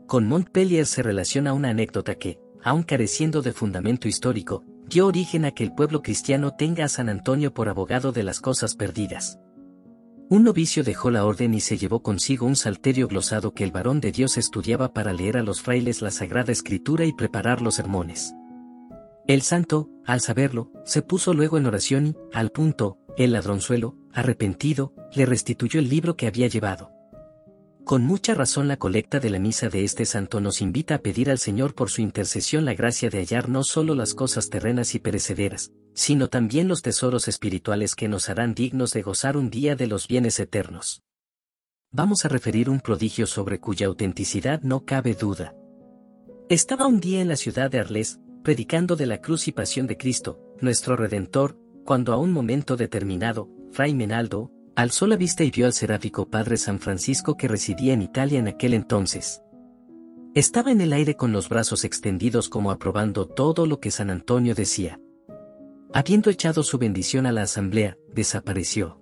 Con 0.05 0.27
Montpellier 0.27 0.85
se 0.85 1.01
relaciona 1.01 1.53
una 1.53 1.69
anécdota 1.69 2.13
que, 2.13 2.39
aun 2.63 2.83
careciendo 2.83 3.41
de 3.41 3.51
fundamento 3.51 4.07
histórico, 4.07 4.63
dio 4.87 5.07
origen 5.07 5.43
a 5.45 5.51
que 5.51 5.63
el 5.63 5.73
pueblo 5.73 6.03
cristiano 6.03 6.53
tenga 6.55 6.85
a 6.85 6.87
San 6.89 7.09
Antonio 7.09 7.51
por 7.51 7.67
abogado 7.67 8.11
de 8.11 8.21
las 8.21 8.41
cosas 8.41 8.75
perdidas. 8.75 9.39
Un 10.29 10.43
novicio 10.43 10.83
dejó 10.83 11.09
la 11.09 11.25
orden 11.25 11.55
y 11.55 11.59
se 11.59 11.79
llevó 11.79 12.03
consigo 12.03 12.45
un 12.45 12.55
salterio 12.55 13.07
glosado 13.07 13.55
que 13.55 13.63
el 13.63 13.71
varón 13.71 14.01
de 14.01 14.11
Dios 14.11 14.37
estudiaba 14.37 14.93
para 14.93 15.13
leer 15.13 15.35
a 15.37 15.43
los 15.43 15.61
frailes 15.61 16.03
la 16.03 16.11
Sagrada 16.11 16.51
Escritura 16.51 17.05
y 17.05 17.13
preparar 17.13 17.59
los 17.63 17.73
sermones. 17.73 18.35
El 19.27 19.41
santo, 19.41 19.89
al 20.05 20.19
saberlo, 20.19 20.71
se 20.83 21.01
puso 21.01 21.33
luego 21.33 21.57
en 21.57 21.65
oración 21.65 22.07
y, 22.07 22.15
al 22.33 22.51
punto, 22.51 22.99
el 23.17 23.33
ladronzuelo, 23.33 23.95
arrepentido, 24.13 24.93
le 25.13 25.25
restituyó 25.25 25.79
el 25.79 25.89
libro 25.89 26.15
que 26.15 26.27
había 26.27 26.47
llevado. 26.47 26.91
Con 27.83 28.03
mucha 28.03 28.35
razón 28.35 28.67
la 28.67 28.77
colecta 28.77 29.19
de 29.19 29.29
la 29.29 29.39
misa 29.39 29.67
de 29.67 29.83
este 29.83 30.05
santo 30.05 30.39
nos 30.39 30.61
invita 30.61 30.95
a 30.95 30.99
pedir 30.99 31.29
al 31.29 31.39
Señor 31.39 31.73
por 31.73 31.89
su 31.89 32.01
intercesión 32.01 32.63
la 32.63 32.73
gracia 32.73 33.09
de 33.09 33.17
hallar 33.17 33.49
no 33.49 33.63
solo 33.63 33.95
las 33.95 34.13
cosas 34.13 34.49
terrenas 34.49 34.93
y 34.95 34.99
perecederas, 34.99 35.71
sino 35.93 36.29
también 36.29 36.67
los 36.67 36.83
tesoros 36.83 37.27
espirituales 37.27 37.95
que 37.95 38.07
nos 38.07 38.29
harán 38.29 38.53
dignos 38.53 38.93
de 38.93 39.01
gozar 39.01 39.35
un 39.35 39.49
día 39.49 39.75
de 39.75 39.87
los 39.87 40.07
bienes 40.07 40.39
eternos. 40.39 41.01
vamos 41.91 42.23
a 42.23 42.29
referir 42.29 42.69
un 42.69 42.79
prodigio 42.79 43.27
sobre 43.27 43.59
cuya 43.59 43.87
autenticidad 43.87 44.61
no 44.61 44.85
cabe 44.85 45.13
duda. 45.13 45.53
Estaba 46.47 46.87
un 46.87 47.01
día 47.01 47.19
en 47.21 47.27
la 47.27 47.35
ciudad 47.35 47.69
de 47.69 47.79
Arles, 47.79 48.19
predicando 48.43 48.95
de 48.95 49.07
la 49.07 49.19
cruz 49.19 49.47
y 49.47 49.51
pasión 49.51 49.87
de 49.87 49.97
Cristo, 49.97 50.39
nuestro 50.61 50.95
Redentor, 50.95 51.57
cuando 51.85 52.13
a 52.13 52.17
un 52.17 52.31
momento 52.31 52.77
determinado, 52.77 53.49
Fray 53.71 53.93
Menaldo, 53.93 54.51
alzó 54.75 55.07
la 55.07 55.15
vista 55.15 55.43
y 55.43 55.51
vio 55.51 55.65
al 55.65 55.73
seráfico 55.73 56.29
Padre 56.29 56.57
San 56.57 56.79
Francisco 56.79 57.35
que 57.35 57.47
residía 57.47 57.93
en 57.93 58.01
Italia 58.01 58.39
en 58.39 58.47
aquel 58.47 58.73
entonces. 58.73 59.41
Estaba 60.33 60.71
en 60.71 60.79
el 60.79 60.93
aire 60.93 61.15
con 61.15 61.33
los 61.33 61.49
brazos 61.49 61.83
extendidos 61.83 62.47
como 62.47 62.71
aprobando 62.71 63.27
todo 63.27 63.65
lo 63.65 63.79
que 63.79 63.91
San 63.91 64.09
Antonio 64.09 64.55
decía. 64.55 64.99
Habiendo 65.93 66.29
echado 66.29 66.63
su 66.63 66.77
bendición 66.77 67.25
a 67.25 67.33
la 67.33 67.41
asamblea, 67.41 67.97
desapareció. 68.13 68.97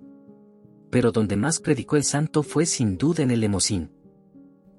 Pero 0.90 1.12
donde 1.12 1.36
más 1.36 1.60
predicó 1.60 1.96
el 1.96 2.02
santo 2.02 2.42
fue 2.42 2.66
sin 2.66 2.98
duda 2.98 3.22
en 3.22 3.30
el 3.30 3.40
Lemosín. 3.40 3.92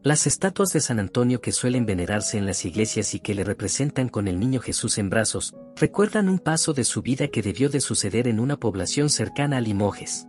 Las 0.03 0.25
estatuas 0.25 0.73
de 0.73 0.81
San 0.81 0.97
Antonio 0.97 1.41
que 1.41 1.51
suelen 1.51 1.85
venerarse 1.85 2.39
en 2.39 2.47
las 2.47 2.65
iglesias 2.65 3.13
y 3.13 3.19
que 3.19 3.35
le 3.35 3.43
representan 3.43 4.09
con 4.09 4.27
el 4.27 4.39
niño 4.39 4.59
Jesús 4.59 4.97
en 4.97 5.11
brazos, 5.11 5.53
recuerdan 5.75 6.27
un 6.27 6.39
paso 6.39 6.73
de 6.73 6.85
su 6.85 7.03
vida 7.03 7.27
que 7.27 7.43
debió 7.43 7.69
de 7.69 7.81
suceder 7.81 8.27
en 8.27 8.39
una 8.39 8.57
población 8.57 9.11
cercana 9.11 9.57
a 9.57 9.61
Limoges. 9.61 10.27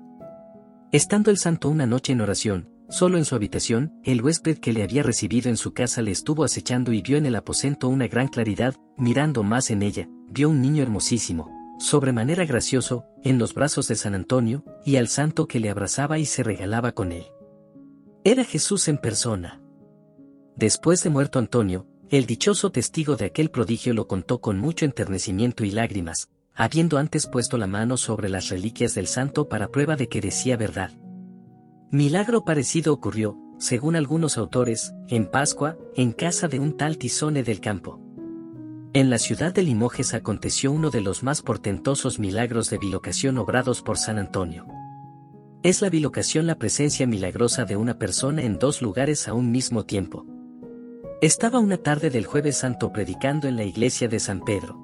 Estando 0.92 1.30
el 1.30 1.38
santo 1.38 1.70
una 1.70 1.86
noche 1.86 2.12
en 2.12 2.20
oración, 2.20 2.68
solo 2.90 3.16
en 3.16 3.24
su 3.24 3.34
habitación, 3.34 3.94
el 4.04 4.20
huésped 4.20 4.58
que 4.58 4.74
le 4.74 4.82
había 4.82 5.02
recibido 5.02 5.48
en 5.48 5.56
su 5.56 5.72
casa 5.72 6.02
le 6.02 6.10
estuvo 6.10 6.44
acechando 6.44 6.92
y 6.92 7.00
vio 7.00 7.16
en 7.16 7.24
el 7.24 7.34
aposento 7.34 7.88
una 7.88 8.08
gran 8.08 8.28
claridad, 8.28 8.74
mirando 8.98 9.42
más 9.42 9.70
en 9.70 9.82
ella, 9.82 10.06
vio 10.28 10.50
un 10.50 10.60
niño 10.60 10.82
hermosísimo, 10.82 11.50
sobremanera 11.78 12.44
gracioso, 12.44 13.06
en 13.24 13.38
los 13.38 13.54
brazos 13.54 13.88
de 13.88 13.96
San 13.96 14.14
Antonio, 14.14 14.66
y 14.84 14.96
al 14.96 15.08
santo 15.08 15.48
que 15.48 15.60
le 15.60 15.70
abrazaba 15.70 16.18
y 16.18 16.26
se 16.26 16.42
regalaba 16.42 16.92
con 16.92 17.10
él. 17.10 17.24
Era 18.22 18.44
Jesús 18.44 18.86
en 18.88 18.98
persona. 18.98 19.61
Después 20.56 21.02
de 21.02 21.10
muerto 21.10 21.38
Antonio, 21.38 21.86
el 22.10 22.26
dichoso 22.26 22.70
testigo 22.70 23.16
de 23.16 23.24
aquel 23.24 23.50
prodigio 23.50 23.94
lo 23.94 24.06
contó 24.06 24.40
con 24.40 24.58
mucho 24.58 24.84
enternecimiento 24.84 25.64
y 25.64 25.70
lágrimas, 25.70 26.28
habiendo 26.54 26.98
antes 26.98 27.26
puesto 27.26 27.56
la 27.56 27.66
mano 27.66 27.96
sobre 27.96 28.28
las 28.28 28.50
reliquias 28.50 28.94
del 28.94 29.06
santo 29.06 29.48
para 29.48 29.68
prueba 29.68 29.96
de 29.96 30.08
que 30.08 30.20
decía 30.20 30.56
verdad. 30.56 30.90
Milagro 31.90 32.44
parecido 32.44 32.92
ocurrió, 32.92 33.38
según 33.58 33.96
algunos 33.96 34.36
autores, 34.36 34.92
en 35.08 35.26
Pascua, 35.26 35.78
en 35.94 36.12
casa 36.12 36.48
de 36.48 36.58
un 36.58 36.76
tal 36.76 36.98
Tizone 36.98 37.42
del 37.42 37.60
Campo. 37.60 38.00
En 38.92 39.08
la 39.08 39.18
ciudad 39.18 39.54
de 39.54 39.62
Limoges 39.62 40.12
aconteció 40.12 40.70
uno 40.70 40.90
de 40.90 41.00
los 41.00 41.22
más 41.22 41.40
portentosos 41.40 42.18
milagros 42.18 42.68
de 42.68 42.76
bilocación 42.76 43.38
obrados 43.38 43.80
por 43.80 43.96
San 43.96 44.18
Antonio. 44.18 44.66
Es 45.62 45.80
la 45.80 45.88
bilocación 45.88 46.46
la 46.46 46.58
presencia 46.58 47.06
milagrosa 47.06 47.64
de 47.64 47.76
una 47.76 47.98
persona 47.98 48.42
en 48.42 48.58
dos 48.58 48.82
lugares 48.82 49.28
a 49.28 49.32
un 49.32 49.50
mismo 49.50 49.84
tiempo. 49.86 50.26
Estaba 51.22 51.60
una 51.60 51.76
tarde 51.76 52.10
del 52.10 52.26
jueves 52.26 52.56
santo 52.56 52.92
predicando 52.92 53.46
en 53.46 53.54
la 53.54 53.62
iglesia 53.62 54.08
de 54.08 54.18
San 54.18 54.40
Pedro. 54.40 54.76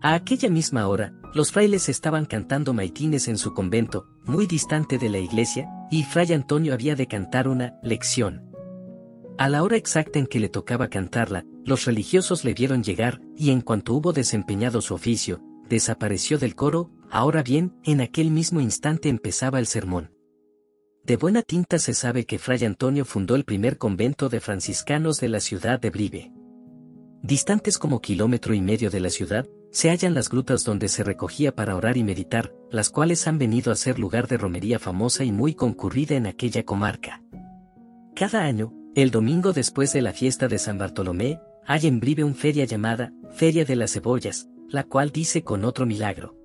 A 0.00 0.14
aquella 0.14 0.48
misma 0.48 0.86
hora, 0.86 1.12
los 1.34 1.50
frailes 1.50 1.88
estaban 1.88 2.24
cantando 2.24 2.72
maitines 2.72 3.26
en 3.26 3.36
su 3.36 3.52
convento, 3.52 4.06
muy 4.24 4.46
distante 4.46 4.96
de 4.96 5.08
la 5.08 5.18
iglesia, 5.18 5.68
y 5.90 6.04
Fray 6.04 6.34
Antonio 6.34 6.72
había 6.72 6.94
de 6.94 7.08
cantar 7.08 7.48
una 7.48 7.74
lección. 7.82 8.48
A 9.38 9.48
la 9.48 9.64
hora 9.64 9.76
exacta 9.76 10.20
en 10.20 10.28
que 10.28 10.38
le 10.38 10.50
tocaba 10.50 10.86
cantarla, 10.86 11.44
los 11.64 11.84
religiosos 11.84 12.44
le 12.44 12.54
vieron 12.54 12.84
llegar, 12.84 13.20
y 13.36 13.50
en 13.50 13.60
cuanto 13.60 13.94
hubo 13.94 14.12
desempeñado 14.12 14.80
su 14.80 14.94
oficio, 14.94 15.42
desapareció 15.68 16.38
del 16.38 16.54
coro, 16.54 16.92
ahora 17.10 17.42
bien, 17.42 17.74
en 17.82 18.02
aquel 18.02 18.30
mismo 18.30 18.60
instante 18.60 19.08
empezaba 19.08 19.58
el 19.58 19.66
sermón. 19.66 20.12
De 21.04 21.16
buena 21.16 21.42
tinta 21.42 21.78
se 21.78 21.94
sabe 21.94 22.26
que 22.26 22.38
Fray 22.38 22.64
Antonio 22.64 23.04
fundó 23.04 23.34
el 23.34 23.44
primer 23.44 23.78
convento 23.78 24.28
de 24.28 24.40
franciscanos 24.40 25.18
de 25.18 25.28
la 25.28 25.40
ciudad 25.40 25.80
de 25.80 25.90
Brive. 25.90 26.32
Distantes 27.22 27.78
como 27.78 28.00
kilómetro 28.00 28.54
y 28.54 28.60
medio 28.60 28.90
de 28.90 29.00
la 29.00 29.10
ciudad, 29.10 29.46
se 29.72 29.90
hallan 29.90 30.14
las 30.14 30.28
grutas 30.28 30.64
donde 30.64 30.88
se 30.88 31.04
recogía 31.04 31.54
para 31.54 31.76
orar 31.76 31.96
y 31.96 32.04
meditar, 32.04 32.52
las 32.70 32.90
cuales 32.90 33.26
han 33.26 33.38
venido 33.38 33.72
a 33.72 33.76
ser 33.76 33.98
lugar 33.98 34.26
de 34.26 34.36
romería 34.36 34.78
famosa 34.78 35.24
y 35.24 35.32
muy 35.32 35.54
concurrida 35.54 36.16
en 36.16 36.26
aquella 36.26 36.64
comarca. 36.64 37.22
Cada 38.14 38.42
año, 38.42 38.72
el 38.94 39.10
domingo 39.10 39.52
después 39.52 39.92
de 39.92 40.02
la 40.02 40.12
fiesta 40.12 40.48
de 40.48 40.58
San 40.58 40.78
Bartolomé, 40.78 41.40
hay 41.66 41.86
en 41.86 42.00
Brive 42.00 42.24
un 42.24 42.34
feria 42.34 42.64
llamada 42.64 43.12
Feria 43.30 43.64
de 43.64 43.76
las 43.76 43.92
Cebollas, 43.92 44.48
la 44.68 44.84
cual 44.84 45.10
dice 45.10 45.42
con 45.42 45.64
otro 45.64 45.86
milagro. 45.86 46.36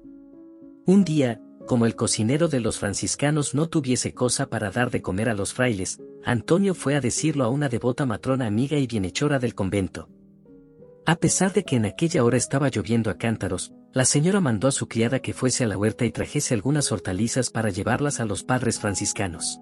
Un 0.86 1.04
día, 1.04 1.42
como 1.66 1.86
el 1.86 1.96
cocinero 1.96 2.48
de 2.48 2.60
los 2.60 2.80
franciscanos 2.80 3.56
no 3.56 3.68
tuviese 3.68 4.14
cosa 4.14 4.48
para 4.48 4.72
dar 4.72 4.92
de 4.92 5.02
comer 5.02 5.30
a 5.30 5.34
los 5.34 5.54
frailes, 5.54 6.00
Antonio 6.24 6.74
fue 6.74 6.96
a 6.96 7.02
decirlo 7.02 7.44
a 7.44 7.50
una 7.50 7.70
devota 7.70 8.06
matrona 8.06 8.46
amiga 8.48 8.78
y 8.78 8.88
bienhechora 8.88 9.40
del 9.40 9.56
convento. 9.56 10.10
A 11.06 11.16
pesar 11.16 11.54
de 11.54 11.64
que 11.64 11.76
en 11.76 11.86
aquella 11.86 12.24
hora 12.24 12.38
estaba 12.38 12.70
lloviendo 12.70 13.12
a 13.12 13.18
cántaros, 13.18 13.74
la 13.94 14.06
señora 14.06 14.42
mandó 14.42 14.68
a 14.68 14.72
su 14.72 14.88
criada 14.88 15.20
que 15.20 15.34
fuese 15.34 15.64
a 15.64 15.68
la 15.68 15.78
huerta 15.78 16.04
y 16.04 16.12
trajese 16.12 16.54
algunas 16.54 16.92
hortalizas 16.92 17.50
para 17.50 17.70
llevarlas 17.70 18.20
a 18.20 18.26
los 18.26 18.44
padres 18.44 18.80
franciscanos. 18.80 19.60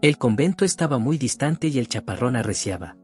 El 0.00 0.16
convento 0.16 0.64
estaba 0.64 0.98
muy 0.98 1.18
distante 1.18 1.68
y 1.68 1.78
el 1.78 1.88
chaparrón 1.88 2.36
arreciaba. 2.36 2.96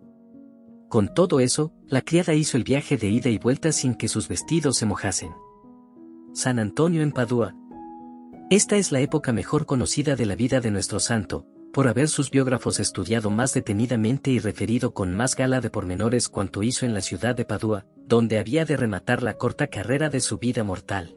Con 0.88 1.12
todo 1.14 1.40
eso, 1.40 1.72
la 1.86 2.02
criada 2.02 2.34
hizo 2.34 2.56
el 2.56 2.64
viaje 2.64 2.96
de 2.96 3.08
ida 3.08 3.30
y 3.30 3.38
vuelta 3.38 3.72
sin 3.72 3.94
que 3.94 4.08
sus 4.08 4.28
vestidos 4.28 4.76
se 4.76 4.86
mojasen. 4.86 5.30
San 6.32 6.58
Antonio 6.58 7.02
en 7.02 7.12
Padua. 7.12 7.54
Esta 8.50 8.76
es 8.76 8.90
la 8.90 8.98
época 8.98 9.32
mejor 9.32 9.64
conocida 9.64 10.16
de 10.16 10.26
la 10.26 10.34
vida 10.34 10.60
de 10.60 10.72
nuestro 10.72 10.98
santo, 10.98 11.46
por 11.72 11.86
haber 11.86 12.08
sus 12.08 12.32
biógrafos 12.32 12.80
estudiado 12.80 13.30
más 13.30 13.54
detenidamente 13.54 14.32
y 14.32 14.40
referido 14.40 14.92
con 14.92 15.14
más 15.14 15.36
gala 15.36 15.60
de 15.60 15.70
pormenores 15.70 16.28
cuanto 16.28 16.64
hizo 16.64 16.84
en 16.84 16.92
la 16.92 17.00
ciudad 17.00 17.36
de 17.36 17.44
Padua, 17.44 17.86
donde 18.08 18.40
había 18.40 18.64
de 18.64 18.76
rematar 18.76 19.22
la 19.22 19.34
corta 19.34 19.68
carrera 19.68 20.10
de 20.10 20.18
su 20.18 20.38
vida 20.38 20.64
mortal. 20.64 21.16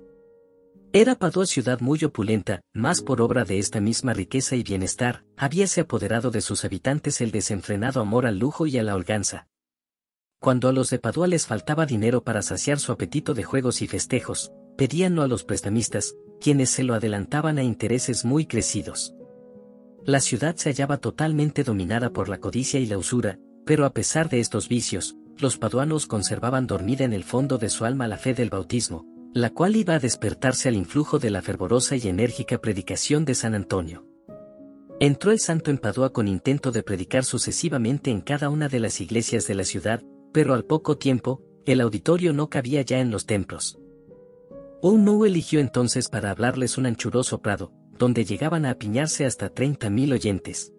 Era 0.91 1.15
Padua 1.15 1.47
ciudad 1.47 1.79
muy 1.79 2.03
opulenta, 2.03 2.61
más 2.71 3.01
por 3.01 3.19
obra 3.19 3.45
de 3.45 3.57
esta 3.57 3.81
misma 3.81 4.13
riqueza 4.13 4.55
y 4.55 4.61
bienestar, 4.61 5.25
habíase 5.35 5.81
apoderado 5.81 6.29
de 6.29 6.41
sus 6.41 6.63
habitantes 6.65 7.19
el 7.19 7.31
desenfrenado 7.31 7.99
amor 7.99 8.27
al 8.27 8.37
lujo 8.37 8.67
y 8.67 8.77
a 8.77 8.83
la 8.83 8.93
holganza. 8.93 9.47
Cuando 10.39 10.69
a 10.69 10.71
los 10.71 10.91
de 10.91 10.99
Padua 10.99 11.25
les 11.25 11.47
faltaba 11.47 11.87
dinero 11.87 12.23
para 12.23 12.43
saciar 12.43 12.79
su 12.79 12.91
apetito 12.91 13.33
de 13.33 13.43
juegos 13.43 13.81
y 13.81 13.87
festejos, 13.87 14.51
pedíanlo 14.77 15.21
a 15.21 15.27
los 15.27 15.43
prestamistas, 15.43 16.15
quienes 16.39 16.69
se 16.69 16.83
lo 16.83 16.93
adelantaban 16.93 17.57
a 17.57 17.63
intereses 17.63 18.25
muy 18.25 18.45
crecidos. 18.45 19.15
La 20.05 20.19
ciudad 20.19 20.55
se 20.57 20.69
hallaba 20.69 20.97
totalmente 20.97 21.63
dominada 21.63 22.11
por 22.11 22.27
la 22.27 22.39
codicia 22.39 22.79
y 22.79 22.85
la 22.85 22.97
usura, 22.97 23.39
pero 23.65 23.85
a 23.85 23.93
pesar 23.93 24.29
de 24.29 24.39
estos 24.39 24.67
vicios, 24.67 25.15
los 25.37 25.57
paduanos 25.57 26.05
conservaban 26.05 26.67
dormida 26.67 27.05
en 27.05 27.13
el 27.13 27.23
fondo 27.23 27.57
de 27.57 27.69
su 27.69 27.85
alma 27.85 28.07
la 28.07 28.17
fe 28.17 28.33
del 28.33 28.49
bautismo, 28.49 29.05
la 29.33 29.49
cual 29.49 29.75
iba 29.75 29.95
a 29.95 29.99
despertarse 29.99 30.69
al 30.69 30.75
influjo 30.75 31.19
de 31.19 31.31
la 31.31 31.41
fervorosa 31.41 31.95
y 31.95 32.07
enérgica 32.07 32.59
predicación 32.59 33.25
de 33.25 33.35
San 33.35 33.55
Antonio. 33.55 34.05
Entró 34.99 35.31
el 35.31 35.39
santo 35.39 35.71
en 35.71 35.79
Padua 35.79 36.13
con 36.13 36.27
intento 36.27 36.71
de 36.71 36.83
predicar 36.83 37.23
sucesivamente 37.23 38.11
en 38.11 38.21
cada 38.21 38.49
una 38.49 38.69
de 38.69 38.79
las 38.79 39.01
iglesias 39.01 39.47
de 39.47 39.55
la 39.55 39.63
ciudad, 39.63 40.03
pero 40.31 40.53
al 40.53 40.65
poco 40.65 40.97
tiempo, 40.97 41.41
el 41.65 41.81
auditorio 41.81 42.33
no 42.33 42.49
cabía 42.49 42.81
ya 42.83 42.99
en 42.99 43.09
los 43.09 43.25
templos. 43.25 43.79
No 44.91 45.25
eligió 45.25 45.61
entonces 45.61 46.09
para 46.09 46.29
hablarles 46.29 46.77
un 46.77 46.85
anchuroso 46.85 47.41
prado, 47.41 47.71
donde 47.97 48.25
llegaban 48.25 48.65
a 48.65 48.71
apiñarse 48.71 49.25
hasta 49.25 49.53
30.000 49.53 50.11
oyentes. 50.11 50.73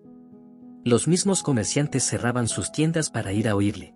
Los 0.84 1.08
mismos 1.08 1.42
comerciantes 1.42 2.04
cerraban 2.04 2.46
sus 2.46 2.70
tiendas 2.70 3.08
para 3.08 3.32
ir 3.32 3.48
a 3.48 3.56
oírle. 3.56 3.94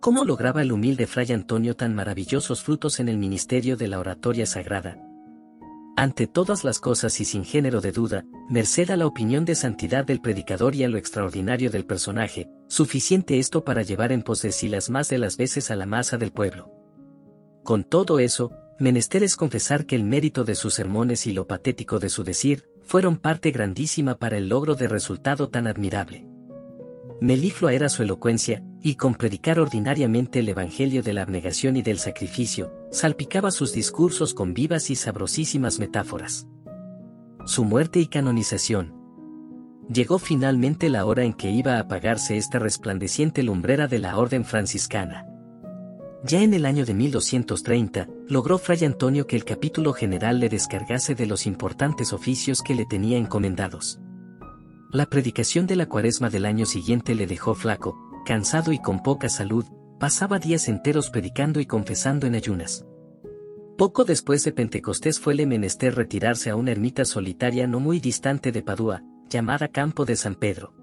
¿Cómo 0.00 0.24
lograba 0.24 0.62
el 0.62 0.72
humilde 0.72 1.06
fray 1.06 1.32
Antonio 1.32 1.76
tan 1.76 1.94
maravillosos 1.94 2.62
frutos 2.62 2.98
en 2.98 3.10
el 3.10 3.18
ministerio 3.18 3.76
de 3.76 3.88
la 3.88 3.98
oratoria 3.98 4.46
sagrada? 4.46 4.96
Ante 5.98 6.26
todas 6.26 6.64
las 6.64 6.78
cosas 6.78 7.20
y 7.20 7.26
sin 7.26 7.44
género 7.44 7.82
de 7.82 7.92
duda, 7.92 8.24
merced 8.48 8.90
a 8.90 8.96
la 8.96 9.06
opinión 9.06 9.44
de 9.44 9.54
santidad 9.54 10.06
del 10.06 10.22
predicador 10.22 10.74
y 10.74 10.84
a 10.84 10.88
lo 10.88 10.96
extraordinario 10.96 11.70
del 11.70 11.84
personaje, 11.84 12.48
suficiente 12.68 13.38
esto 13.38 13.64
para 13.64 13.82
llevar 13.82 14.12
en 14.12 14.22
pos 14.22 14.40
de 14.40 14.54
las 14.70 14.88
más 14.88 15.10
de 15.10 15.18
las 15.18 15.36
veces 15.36 15.70
a 15.70 15.76
la 15.76 15.84
masa 15.84 16.16
del 16.16 16.32
pueblo. 16.32 16.72
Con 17.62 17.84
todo 17.84 18.18
eso, 18.18 18.50
menester 18.80 19.22
es 19.22 19.36
confesar 19.36 19.86
que 19.86 19.94
el 19.94 20.04
mérito 20.04 20.44
de 20.44 20.54
sus 20.54 20.74
sermones 20.74 21.26
y 21.26 21.32
lo 21.32 21.46
patético 21.46 21.98
de 21.98 22.08
su 22.08 22.24
decir, 22.24 22.64
fueron 22.82 23.18
parte 23.18 23.50
grandísima 23.50 24.16
para 24.16 24.38
el 24.38 24.48
logro 24.48 24.74
de 24.74 24.88
resultado 24.88 25.48
tan 25.48 25.66
admirable. 25.66 26.26
Meliflua 27.20 27.74
era 27.74 27.90
su 27.90 28.02
elocuencia, 28.02 28.64
y 28.82 28.94
con 28.94 29.14
predicar 29.14 29.60
ordinariamente 29.60 30.38
el 30.38 30.48
Evangelio 30.48 31.02
de 31.02 31.12
la 31.12 31.22
abnegación 31.22 31.76
y 31.76 31.82
del 31.82 31.98
sacrificio, 31.98 32.72
salpicaba 32.90 33.50
sus 33.50 33.72
discursos 33.74 34.32
con 34.32 34.54
vivas 34.54 34.88
y 34.90 34.96
sabrosísimas 34.96 35.78
metáforas. 35.78 36.48
Su 37.44 37.64
muerte 37.64 38.00
y 38.00 38.06
canonización. 38.06 38.94
Llegó 39.92 40.18
finalmente 40.18 40.88
la 40.88 41.04
hora 41.04 41.24
en 41.24 41.34
que 41.34 41.50
iba 41.50 41.74
a 41.74 41.80
apagarse 41.80 42.38
esta 42.38 42.58
resplandeciente 42.58 43.42
lumbrera 43.42 43.86
de 43.86 43.98
la 43.98 44.16
orden 44.16 44.44
franciscana. 44.44 45.29
Ya 46.22 46.42
en 46.42 46.52
el 46.52 46.66
año 46.66 46.84
de 46.84 46.92
1230, 46.92 48.06
logró 48.28 48.58
Fray 48.58 48.84
Antonio 48.84 49.26
que 49.26 49.36
el 49.36 49.44
capítulo 49.44 49.94
general 49.94 50.38
le 50.38 50.50
descargase 50.50 51.14
de 51.14 51.26
los 51.26 51.46
importantes 51.46 52.12
oficios 52.12 52.60
que 52.60 52.74
le 52.74 52.84
tenía 52.84 53.16
encomendados. 53.16 54.00
La 54.92 55.06
predicación 55.06 55.66
de 55.66 55.76
la 55.76 55.86
cuaresma 55.86 56.28
del 56.28 56.44
año 56.44 56.66
siguiente 56.66 57.14
le 57.14 57.26
dejó 57.26 57.54
flaco, 57.54 57.96
cansado 58.26 58.72
y 58.72 58.78
con 58.78 59.02
poca 59.02 59.30
salud, 59.30 59.64
pasaba 59.98 60.38
días 60.38 60.68
enteros 60.68 61.08
predicando 61.10 61.58
y 61.58 61.66
confesando 61.66 62.26
en 62.26 62.34
ayunas. 62.34 62.84
Poco 63.78 64.04
después 64.04 64.44
de 64.44 64.52
Pentecostés 64.52 65.18
fuele 65.20 65.46
menester 65.46 65.94
retirarse 65.94 66.50
a 66.50 66.56
una 66.56 66.72
ermita 66.72 67.06
solitaria 67.06 67.66
no 67.66 67.80
muy 67.80 67.98
distante 67.98 68.52
de 68.52 68.62
Padua, 68.62 69.02
llamada 69.30 69.68
Campo 69.68 70.04
de 70.04 70.16
San 70.16 70.34
Pedro. 70.34 70.74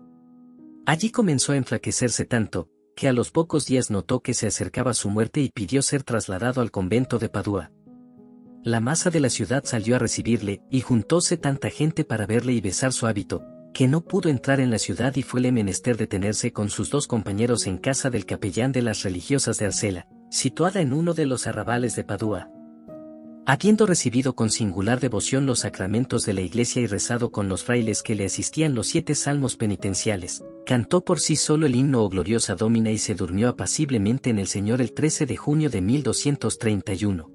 Allí 0.87 1.11
comenzó 1.11 1.51
a 1.51 1.57
enflaquecerse 1.57 2.25
tanto, 2.25 2.69
que 2.97 3.07
a 3.07 3.13
los 3.13 3.29
pocos 3.29 3.67
días 3.67 3.91
notó 3.91 4.21
que 4.21 4.33
se 4.33 4.47
acercaba 4.47 4.95
su 4.95 5.11
muerte 5.11 5.39
y 5.39 5.49
pidió 5.49 5.83
ser 5.83 6.01
trasladado 6.01 6.61
al 6.61 6.71
convento 6.71 7.19
de 7.19 7.29
Padua. 7.29 7.71
La 8.63 8.79
masa 8.79 9.11
de 9.11 9.19
la 9.19 9.29
ciudad 9.29 9.63
salió 9.65 9.95
a 9.95 9.99
recibirle, 9.99 10.63
y 10.71 10.81
juntóse 10.81 11.37
tanta 11.37 11.69
gente 11.69 12.03
para 12.03 12.25
verle 12.25 12.53
y 12.53 12.59
besar 12.59 12.91
su 12.91 13.05
hábito, 13.05 13.43
que 13.71 13.87
no 13.87 14.01
pudo 14.01 14.29
entrar 14.29 14.59
en 14.59 14.71
la 14.71 14.79
ciudad 14.79 15.15
y 15.15 15.21
fuele 15.21 15.51
menester 15.51 15.95
detenerse 15.95 16.51
con 16.51 16.71
sus 16.71 16.89
dos 16.89 17.05
compañeros 17.05 17.67
en 17.67 17.77
casa 17.77 18.09
del 18.09 18.25
capellán 18.25 18.71
de 18.71 18.81
las 18.81 19.03
religiosas 19.03 19.59
de 19.59 19.67
Arcela, 19.67 20.07
situada 20.31 20.81
en 20.81 20.91
uno 20.91 21.13
de 21.13 21.27
los 21.27 21.45
arrabales 21.45 21.95
de 21.95 22.03
Padua. 22.03 22.49
Habiendo 23.45 23.85
recibido 23.85 24.33
con 24.33 24.49
singular 24.49 24.99
devoción 24.99 25.45
los 25.45 25.59
sacramentos 25.59 26.25
de 26.25 26.33
la 26.33 26.41
iglesia 26.41 26.81
y 26.81 26.87
rezado 26.87 27.31
con 27.31 27.47
los 27.47 27.63
frailes 27.63 28.01
que 28.01 28.15
le 28.15 28.25
asistían 28.25 28.73
los 28.73 28.87
siete 28.87 29.13
salmos 29.13 29.55
penitenciales, 29.55 30.43
cantó 30.67 31.05
por 31.05 31.21
sí 31.21 31.37
solo 31.37 31.65
el 31.65 31.75
himno 31.75 32.03
o 32.03 32.09
gloriosa 32.09 32.55
Domina 32.55 32.91
y 32.91 32.97
se 32.97 33.15
durmió 33.15 33.47
apaciblemente 33.47 34.29
en 34.29 34.37
el 34.37 34.47
Señor 34.47 34.81
el 34.81 34.91
13 34.91 35.25
de 35.25 35.37
junio 35.37 35.69
de 35.69 35.79
1231. 35.79 37.31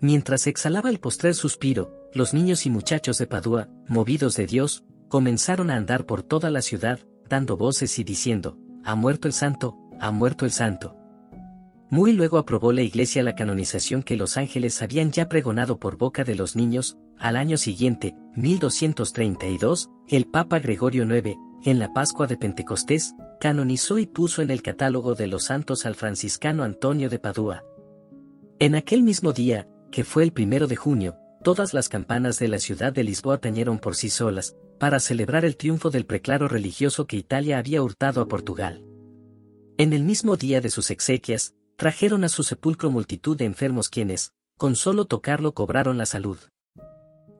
Mientras 0.00 0.46
exhalaba 0.46 0.90
el 0.90 1.00
postrer 1.00 1.34
suspiro, 1.34 2.10
los 2.12 2.34
niños 2.34 2.66
y 2.66 2.70
muchachos 2.70 3.16
de 3.16 3.26
Padua, 3.26 3.70
movidos 3.88 4.36
de 4.36 4.46
Dios, 4.46 4.84
comenzaron 5.08 5.70
a 5.70 5.76
andar 5.76 6.04
por 6.04 6.22
toda 6.22 6.50
la 6.50 6.60
ciudad, 6.60 7.00
dando 7.30 7.56
voces 7.56 7.98
y 7.98 8.04
diciendo, 8.04 8.58
ha 8.84 8.94
muerto 8.94 9.26
el 9.26 9.32
santo, 9.32 9.78
ha 9.98 10.10
muerto 10.10 10.44
el 10.44 10.50
santo. 10.50 10.98
Muy 11.88 12.12
luego 12.12 12.36
aprobó 12.36 12.72
la 12.72 12.82
iglesia 12.82 13.22
la 13.22 13.36
canonización 13.36 14.02
que 14.02 14.16
los 14.16 14.36
ángeles 14.36 14.82
habían 14.82 15.12
ya 15.12 15.30
pregonado 15.30 15.78
por 15.78 15.96
boca 15.96 16.24
de 16.24 16.34
los 16.34 16.56
niños, 16.56 16.98
al 17.18 17.36
año 17.36 17.56
siguiente, 17.56 18.14
1232, 18.36 19.88
el 20.08 20.26
Papa 20.26 20.58
Gregorio 20.58 21.04
IX, 21.04 21.38
en 21.64 21.78
la 21.78 21.92
Pascua 21.92 22.26
de 22.26 22.36
Pentecostés, 22.36 23.14
canonizó 23.40 23.98
y 23.98 24.06
puso 24.06 24.42
en 24.42 24.50
el 24.50 24.62
catálogo 24.62 25.14
de 25.14 25.26
los 25.26 25.44
santos 25.44 25.86
al 25.86 25.94
franciscano 25.94 26.62
Antonio 26.62 27.08
de 27.08 27.18
Padua. 27.18 27.64
En 28.58 28.74
aquel 28.74 29.02
mismo 29.02 29.32
día, 29.32 29.66
que 29.90 30.04
fue 30.04 30.24
el 30.24 30.32
primero 30.32 30.66
de 30.66 30.76
junio, 30.76 31.16
todas 31.42 31.74
las 31.74 31.88
campanas 31.88 32.38
de 32.38 32.48
la 32.48 32.58
ciudad 32.58 32.92
de 32.92 33.04
Lisboa 33.04 33.38
tañeron 33.38 33.78
por 33.78 33.96
sí 33.96 34.10
solas, 34.10 34.56
para 34.78 35.00
celebrar 35.00 35.44
el 35.44 35.56
triunfo 35.56 35.90
del 35.90 36.04
preclaro 36.04 36.48
religioso 36.48 37.06
que 37.06 37.16
Italia 37.16 37.58
había 37.58 37.82
hurtado 37.82 38.20
a 38.20 38.28
Portugal. 38.28 38.84
En 39.78 39.92
el 39.92 40.04
mismo 40.04 40.36
día 40.36 40.60
de 40.60 40.70
sus 40.70 40.90
exequias, 40.90 41.54
trajeron 41.76 42.24
a 42.24 42.28
su 42.28 42.42
sepulcro 42.42 42.90
multitud 42.90 43.36
de 43.36 43.44
enfermos 43.46 43.88
quienes, 43.88 44.32
con 44.56 44.76
solo 44.76 45.06
tocarlo 45.06 45.54
cobraron 45.54 45.98
la 45.98 46.06
salud. 46.06 46.38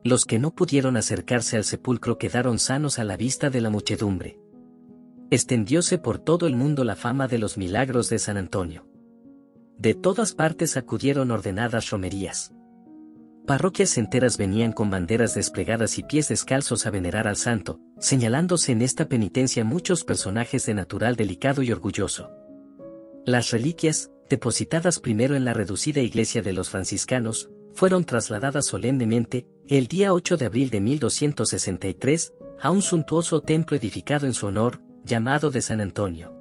Los 0.05 0.25
que 0.25 0.37
no 0.37 0.53
pudieron 0.53 0.97
acercarse 0.97 1.57
al 1.57 1.63
sepulcro 1.63 2.19
quedaron 2.19 2.59
sanos 2.59 2.99
a 2.99 3.03
la 3.03 3.17
vista 3.17 3.49
de 3.49 3.59
la 3.59 3.71
muchedumbre. 3.71 4.39
Extendióse 5.31 5.97
por 5.97 6.19
todo 6.19 6.45
el 6.45 6.55
mundo 6.55 6.83
la 6.83 6.95
fama 6.95 7.27
de 7.27 7.39
los 7.39 7.57
milagros 7.57 8.07
de 8.11 8.19
San 8.19 8.37
Antonio. 8.37 8.87
De 9.79 9.95
todas 9.95 10.35
partes 10.35 10.77
acudieron 10.77 11.31
ordenadas 11.31 11.89
romerías. 11.89 12.53
Parroquias 13.47 13.97
enteras 13.97 14.37
venían 14.37 14.73
con 14.73 14.91
banderas 14.91 15.33
desplegadas 15.33 15.97
y 15.97 16.03
pies 16.03 16.27
descalzos 16.27 16.85
a 16.85 16.91
venerar 16.91 17.27
al 17.27 17.35
santo, 17.35 17.79
señalándose 17.97 18.73
en 18.73 18.83
esta 18.83 19.09
penitencia 19.09 19.65
muchos 19.65 20.03
personajes 20.03 20.67
de 20.67 20.75
natural 20.75 21.15
delicado 21.15 21.63
y 21.63 21.71
orgulloso. 21.71 22.29
Las 23.25 23.49
reliquias, 23.49 24.11
depositadas 24.29 24.99
primero 24.99 25.35
en 25.35 25.45
la 25.45 25.55
reducida 25.55 26.01
iglesia 26.01 26.43
de 26.43 26.53
los 26.53 26.69
franciscanos, 26.69 27.49
fueron 27.73 28.05
trasladadas 28.05 28.67
solemnemente, 28.67 29.47
el 29.67 29.87
día 29.87 30.13
8 30.13 30.37
de 30.37 30.45
abril 30.45 30.69
de 30.69 30.79
1263, 30.79 32.33
a 32.61 32.69
un 32.69 32.83
suntuoso 32.83 33.41
templo 33.41 33.75
edificado 33.75 34.27
en 34.27 34.33
su 34.33 34.45
honor, 34.45 34.79
llamado 35.03 35.49
de 35.49 35.61
San 35.61 35.81
Antonio. 35.81 36.33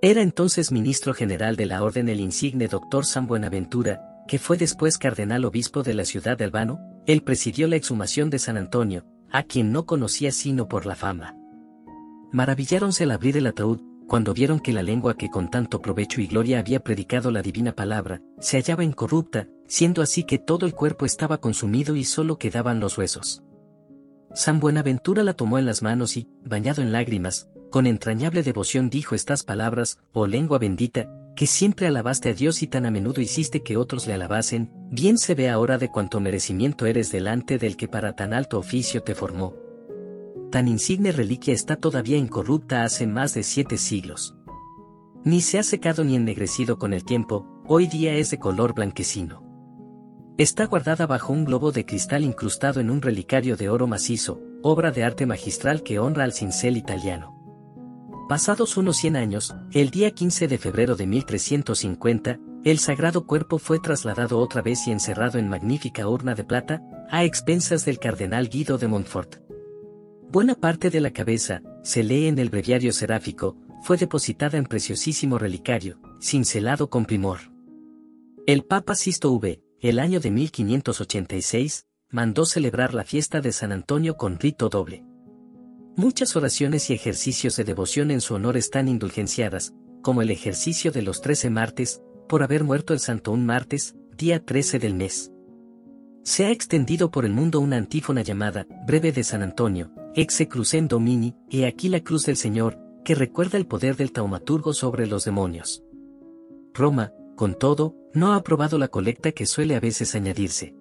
Era 0.00 0.22
entonces 0.22 0.70
ministro 0.70 1.14
general 1.14 1.56
de 1.56 1.66
la 1.66 1.82
orden 1.82 2.08
el 2.08 2.20
insigne 2.20 2.68
doctor 2.68 3.04
San 3.04 3.26
Buenaventura, 3.26 4.00
que 4.28 4.38
fue 4.38 4.56
después 4.56 4.98
cardenal 4.98 5.44
obispo 5.44 5.82
de 5.82 5.94
la 5.94 6.04
ciudad 6.04 6.38
de 6.38 6.44
Albano, 6.44 6.78
él 7.06 7.22
presidió 7.22 7.66
la 7.66 7.76
exhumación 7.76 8.30
de 8.30 8.38
San 8.38 8.56
Antonio, 8.56 9.04
a 9.32 9.42
quien 9.42 9.72
no 9.72 9.84
conocía 9.84 10.30
sino 10.30 10.68
por 10.68 10.86
la 10.86 10.94
fama. 10.94 11.34
Maravilláronse 12.30 13.04
al 13.04 13.10
abrir 13.10 13.36
el 13.36 13.48
ataúd, 13.48 13.80
cuando 14.08 14.32
vieron 14.32 14.58
que 14.58 14.72
la 14.72 14.82
lengua 14.82 15.16
que 15.16 15.28
con 15.28 15.50
tanto 15.50 15.82
provecho 15.82 16.22
y 16.22 16.26
gloria 16.26 16.58
había 16.58 16.80
predicado 16.80 17.30
la 17.30 17.42
divina 17.42 17.72
palabra, 17.72 18.22
se 18.40 18.56
hallaba 18.56 18.82
incorrupta, 18.82 19.46
siendo 19.66 20.00
así 20.00 20.24
que 20.24 20.38
todo 20.38 20.64
el 20.64 20.74
cuerpo 20.74 21.04
estaba 21.04 21.38
consumido 21.38 21.94
y 21.94 22.04
solo 22.04 22.38
quedaban 22.38 22.80
los 22.80 22.96
huesos. 22.96 23.44
San 24.34 24.60
Buenaventura 24.60 25.22
la 25.22 25.34
tomó 25.34 25.58
en 25.58 25.66
las 25.66 25.82
manos 25.82 26.16
y, 26.16 26.26
bañado 26.42 26.80
en 26.80 26.90
lágrimas, 26.90 27.50
con 27.70 27.86
entrañable 27.86 28.42
devoción 28.42 28.88
dijo 28.88 29.14
estas 29.14 29.44
palabras, 29.44 29.98
oh 30.12 30.26
lengua 30.26 30.58
bendita, 30.58 31.10
que 31.36 31.46
siempre 31.46 31.86
alabaste 31.86 32.30
a 32.30 32.34
Dios 32.34 32.62
y 32.62 32.66
tan 32.66 32.86
a 32.86 32.90
menudo 32.90 33.20
hiciste 33.20 33.62
que 33.62 33.76
otros 33.76 34.06
le 34.06 34.14
alabasen, 34.14 34.72
bien 34.90 35.18
se 35.18 35.34
ve 35.34 35.50
ahora 35.50 35.76
de 35.76 35.90
cuánto 35.90 36.18
merecimiento 36.18 36.86
eres 36.86 37.12
delante 37.12 37.58
del 37.58 37.76
que 37.76 37.88
para 37.88 38.16
tan 38.16 38.32
alto 38.32 38.58
oficio 38.58 39.02
te 39.02 39.14
formó. 39.14 39.67
Tan 40.50 40.66
insigne 40.66 41.12
reliquia 41.12 41.52
está 41.52 41.76
todavía 41.76 42.16
incorrupta 42.16 42.82
hace 42.82 43.06
más 43.06 43.34
de 43.34 43.42
siete 43.42 43.76
siglos. 43.76 44.34
Ni 45.22 45.42
se 45.42 45.58
ha 45.58 45.62
secado 45.62 46.04
ni 46.04 46.16
ennegrecido 46.16 46.78
con 46.78 46.94
el 46.94 47.04
tiempo, 47.04 47.46
hoy 47.66 47.86
día 47.86 48.14
es 48.14 48.30
de 48.30 48.38
color 48.38 48.72
blanquecino. 48.72 49.42
Está 50.38 50.64
guardada 50.64 51.06
bajo 51.06 51.34
un 51.34 51.44
globo 51.44 51.70
de 51.70 51.84
cristal 51.84 52.24
incrustado 52.24 52.80
en 52.80 52.88
un 52.88 53.02
relicario 53.02 53.56
de 53.58 53.68
oro 53.68 53.86
macizo, 53.86 54.40
obra 54.62 54.90
de 54.90 55.04
arte 55.04 55.26
magistral 55.26 55.82
que 55.82 55.98
honra 55.98 56.24
al 56.24 56.32
cincel 56.32 56.78
italiano. 56.78 57.34
Pasados 58.28 58.78
unos 58.78 58.96
100 58.96 59.16
años, 59.16 59.54
el 59.72 59.90
día 59.90 60.12
15 60.12 60.48
de 60.48 60.56
febrero 60.56 60.96
de 60.96 61.06
1350, 61.06 62.38
el 62.64 62.78
sagrado 62.78 63.26
cuerpo 63.26 63.58
fue 63.58 63.80
trasladado 63.80 64.38
otra 64.38 64.62
vez 64.62 64.86
y 64.86 64.92
encerrado 64.92 65.38
en 65.38 65.48
magnífica 65.48 66.08
urna 66.08 66.34
de 66.34 66.44
plata, 66.44 66.82
a 67.10 67.24
expensas 67.24 67.84
del 67.84 67.98
cardenal 67.98 68.48
Guido 68.48 68.78
de 68.78 68.88
Montfort. 68.88 69.47
Buena 70.30 70.54
parte 70.54 70.90
de 70.90 71.00
la 71.00 71.10
cabeza, 71.10 71.62
se 71.82 72.02
lee 72.02 72.26
en 72.26 72.38
el 72.38 72.50
breviario 72.50 72.92
seráfico, 72.92 73.56
fue 73.82 73.96
depositada 73.96 74.58
en 74.58 74.66
preciosísimo 74.66 75.38
relicario, 75.38 75.98
cincelado 76.20 76.90
con 76.90 77.06
primor. 77.06 77.38
El 78.46 78.62
Papa 78.62 78.94
Sisto 78.94 79.32
V, 79.32 79.62
el 79.80 79.98
año 79.98 80.20
de 80.20 80.30
1586, 80.30 81.86
mandó 82.10 82.44
celebrar 82.44 82.92
la 82.92 83.04
fiesta 83.04 83.40
de 83.40 83.52
San 83.52 83.72
Antonio 83.72 84.18
con 84.18 84.38
rito 84.38 84.68
doble. 84.68 85.02
Muchas 85.96 86.36
oraciones 86.36 86.90
y 86.90 86.92
ejercicios 86.92 87.56
de 87.56 87.64
devoción 87.64 88.10
en 88.10 88.20
su 88.20 88.34
honor 88.34 88.58
están 88.58 88.86
indulgenciadas, 88.86 89.72
como 90.02 90.20
el 90.20 90.30
ejercicio 90.30 90.92
de 90.92 91.00
los 91.00 91.22
trece 91.22 91.48
martes, 91.48 92.02
por 92.28 92.42
haber 92.42 92.64
muerto 92.64 92.92
el 92.92 93.00
santo 93.00 93.32
un 93.32 93.46
martes, 93.46 93.96
día 94.18 94.44
13 94.44 94.78
del 94.78 94.92
mes. 94.92 95.32
Se 96.22 96.44
ha 96.44 96.50
extendido 96.50 97.10
por 97.10 97.24
el 97.24 97.32
mundo 97.32 97.60
una 97.60 97.78
antífona 97.78 98.20
llamada, 98.20 98.66
breve 98.86 99.12
de 99.12 99.24
San 99.24 99.42
Antonio, 99.42 99.90
exe 100.20 100.48
crucem 100.48 100.88
domini, 100.88 101.36
y 101.48 101.62
aquí 101.62 101.88
la 101.88 102.00
cruz 102.00 102.26
del 102.26 102.36
Señor, 102.36 102.76
que 103.04 103.14
recuerda 103.14 103.56
el 103.56 103.68
poder 103.68 103.96
del 103.96 104.10
taumaturgo 104.10 104.72
sobre 104.72 105.06
los 105.06 105.24
demonios. 105.24 105.84
Roma, 106.74 107.12
con 107.36 107.56
todo, 107.56 107.94
no 108.14 108.32
ha 108.32 108.36
aprobado 108.36 108.78
la 108.78 108.88
colecta 108.88 109.30
que 109.30 109.46
suele 109.46 109.76
a 109.76 109.80
veces 109.80 110.16
añadirse. 110.16 110.74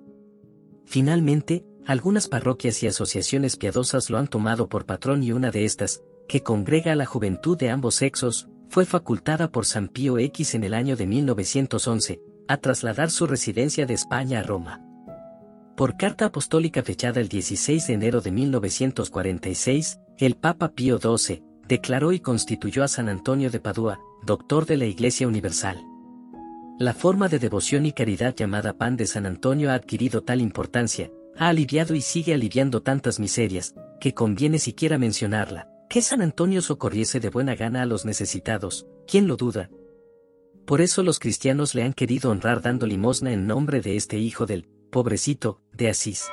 Finalmente, 0.86 1.64
algunas 1.86 2.28
parroquias 2.28 2.82
y 2.82 2.88
asociaciones 2.88 3.58
piadosas 3.58 4.10
lo 4.10 4.18
han 4.18 4.28
tomado 4.28 4.70
por 4.70 4.88
patrón 4.88 5.22
y 5.22 5.32
una 5.32 5.52
de 5.52 5.66
estas, 5.66 6.02
que 6.28 6.42
congrega 6.42 6.94
a 6.94 6.96
la 6.96 7.06
juventud 7.06 7.56
de 7.60 7.70
ambos 7.70 7.94
sexos, 7.94 8.50
fue 8.70 8.86
facultada 8.86 9.52
por 9.52 9.68
San 9.68 9.88
Pío 9.88 10.18
X 10.18 10.56
en 10.56 10.64
el 10.64 10.74
año 10.74 10.96
de 10.96 11.06
1911, 11.06 12.22
a 12.48 12.58
trasladar 12.58 13.12
su 13.12 13.28
residencia 13.28 13.86
de 13.86 13.94
España 13.94 14.40
a 14.40 14.44
Roma. 14.44 14.87
Por 15.78 15.96
carta 15.96 16.26
apostólica 16.26 16.82
fechada 16.82 17.22
el 17.22 17.30
16 17.30 17.86
de 17.86 17.94
enero 17.94 18.20
de 18.20 18.32
1946, 18.32 20.00
el 20.18 20.36
Papa 20.36 20.70
Pío 20.70 20.98
XII, 20.98 21.44
declaró 21.68 22.14
y 22.14 22.20
constituyó 22.20 22.84
a 22.84 22.88
San 22.88 23.10
Antonio 23.10 23.52
de 23.52 23.60
Padua, 23.60 24.00
doctor 24.26 24.66
de 24.66 24.78
la 24.78 24.86
Iglesia 24.88 25.28
Universal. 25.28 25.80
La 26.80 26.96
forma 26.96 27.30
de 27.30 27.38
devoción 27.38 27.86
y 27.86 27.92
caridad 27.92 28.34
llamada 28.36 28.74
pan 28.74 28.98
de 28.98 29.06
San 29.06 29.28
Antonio 29.28 29.70
ha 29.70 29.76
adquirido 29.76 30.24
tal 30.24 30.42
importancia, 30.42 31.12
ha 31.38 31.50
aliviado 31.50 31.94
y 31.94 32.02
sigue 32.02 32.34
aliviando 32.34 32.82
tantas 32.82 33.20
miserias, 33.20 33.76
que 34.02 34.16
conviene 34.16 34.58
siquiera 34.58 34.98
mencionarla, 34.98 35.70
que 35.92 36.02
San 36.02 36.24
Antonio 36.24 36.64
socorriese 36.64 37.20
de 37.20 37.30
buena 37.30 37.54
gana 37.54 37.84
a 37.84 37.86
los 37.86 38.04
necesitados, 38.04 38.88
¿quién 39.06 39.28
lo 39.28 39.36
duda? 39.36 39.70
Por 40.66 40.82
eso 40.82 41.04
los 41.04 41.20
cristianos 41.20 41.76
le 41.76 41.84
han 41.84 41.94
querido 41.94 42.32
honrar 42.32 42.64
dando 42.64 42.88
limosna 42.88 43.32
en 43.32 43.46
nombre 43.46 43.80
de 43.80 43.96
este 43.96 44.18
hijo 44.18 44.48
del, 44.48 44.68
pobrecito, 44.90 45.62
de 45.74 45.90
Asís. 45.90 46.30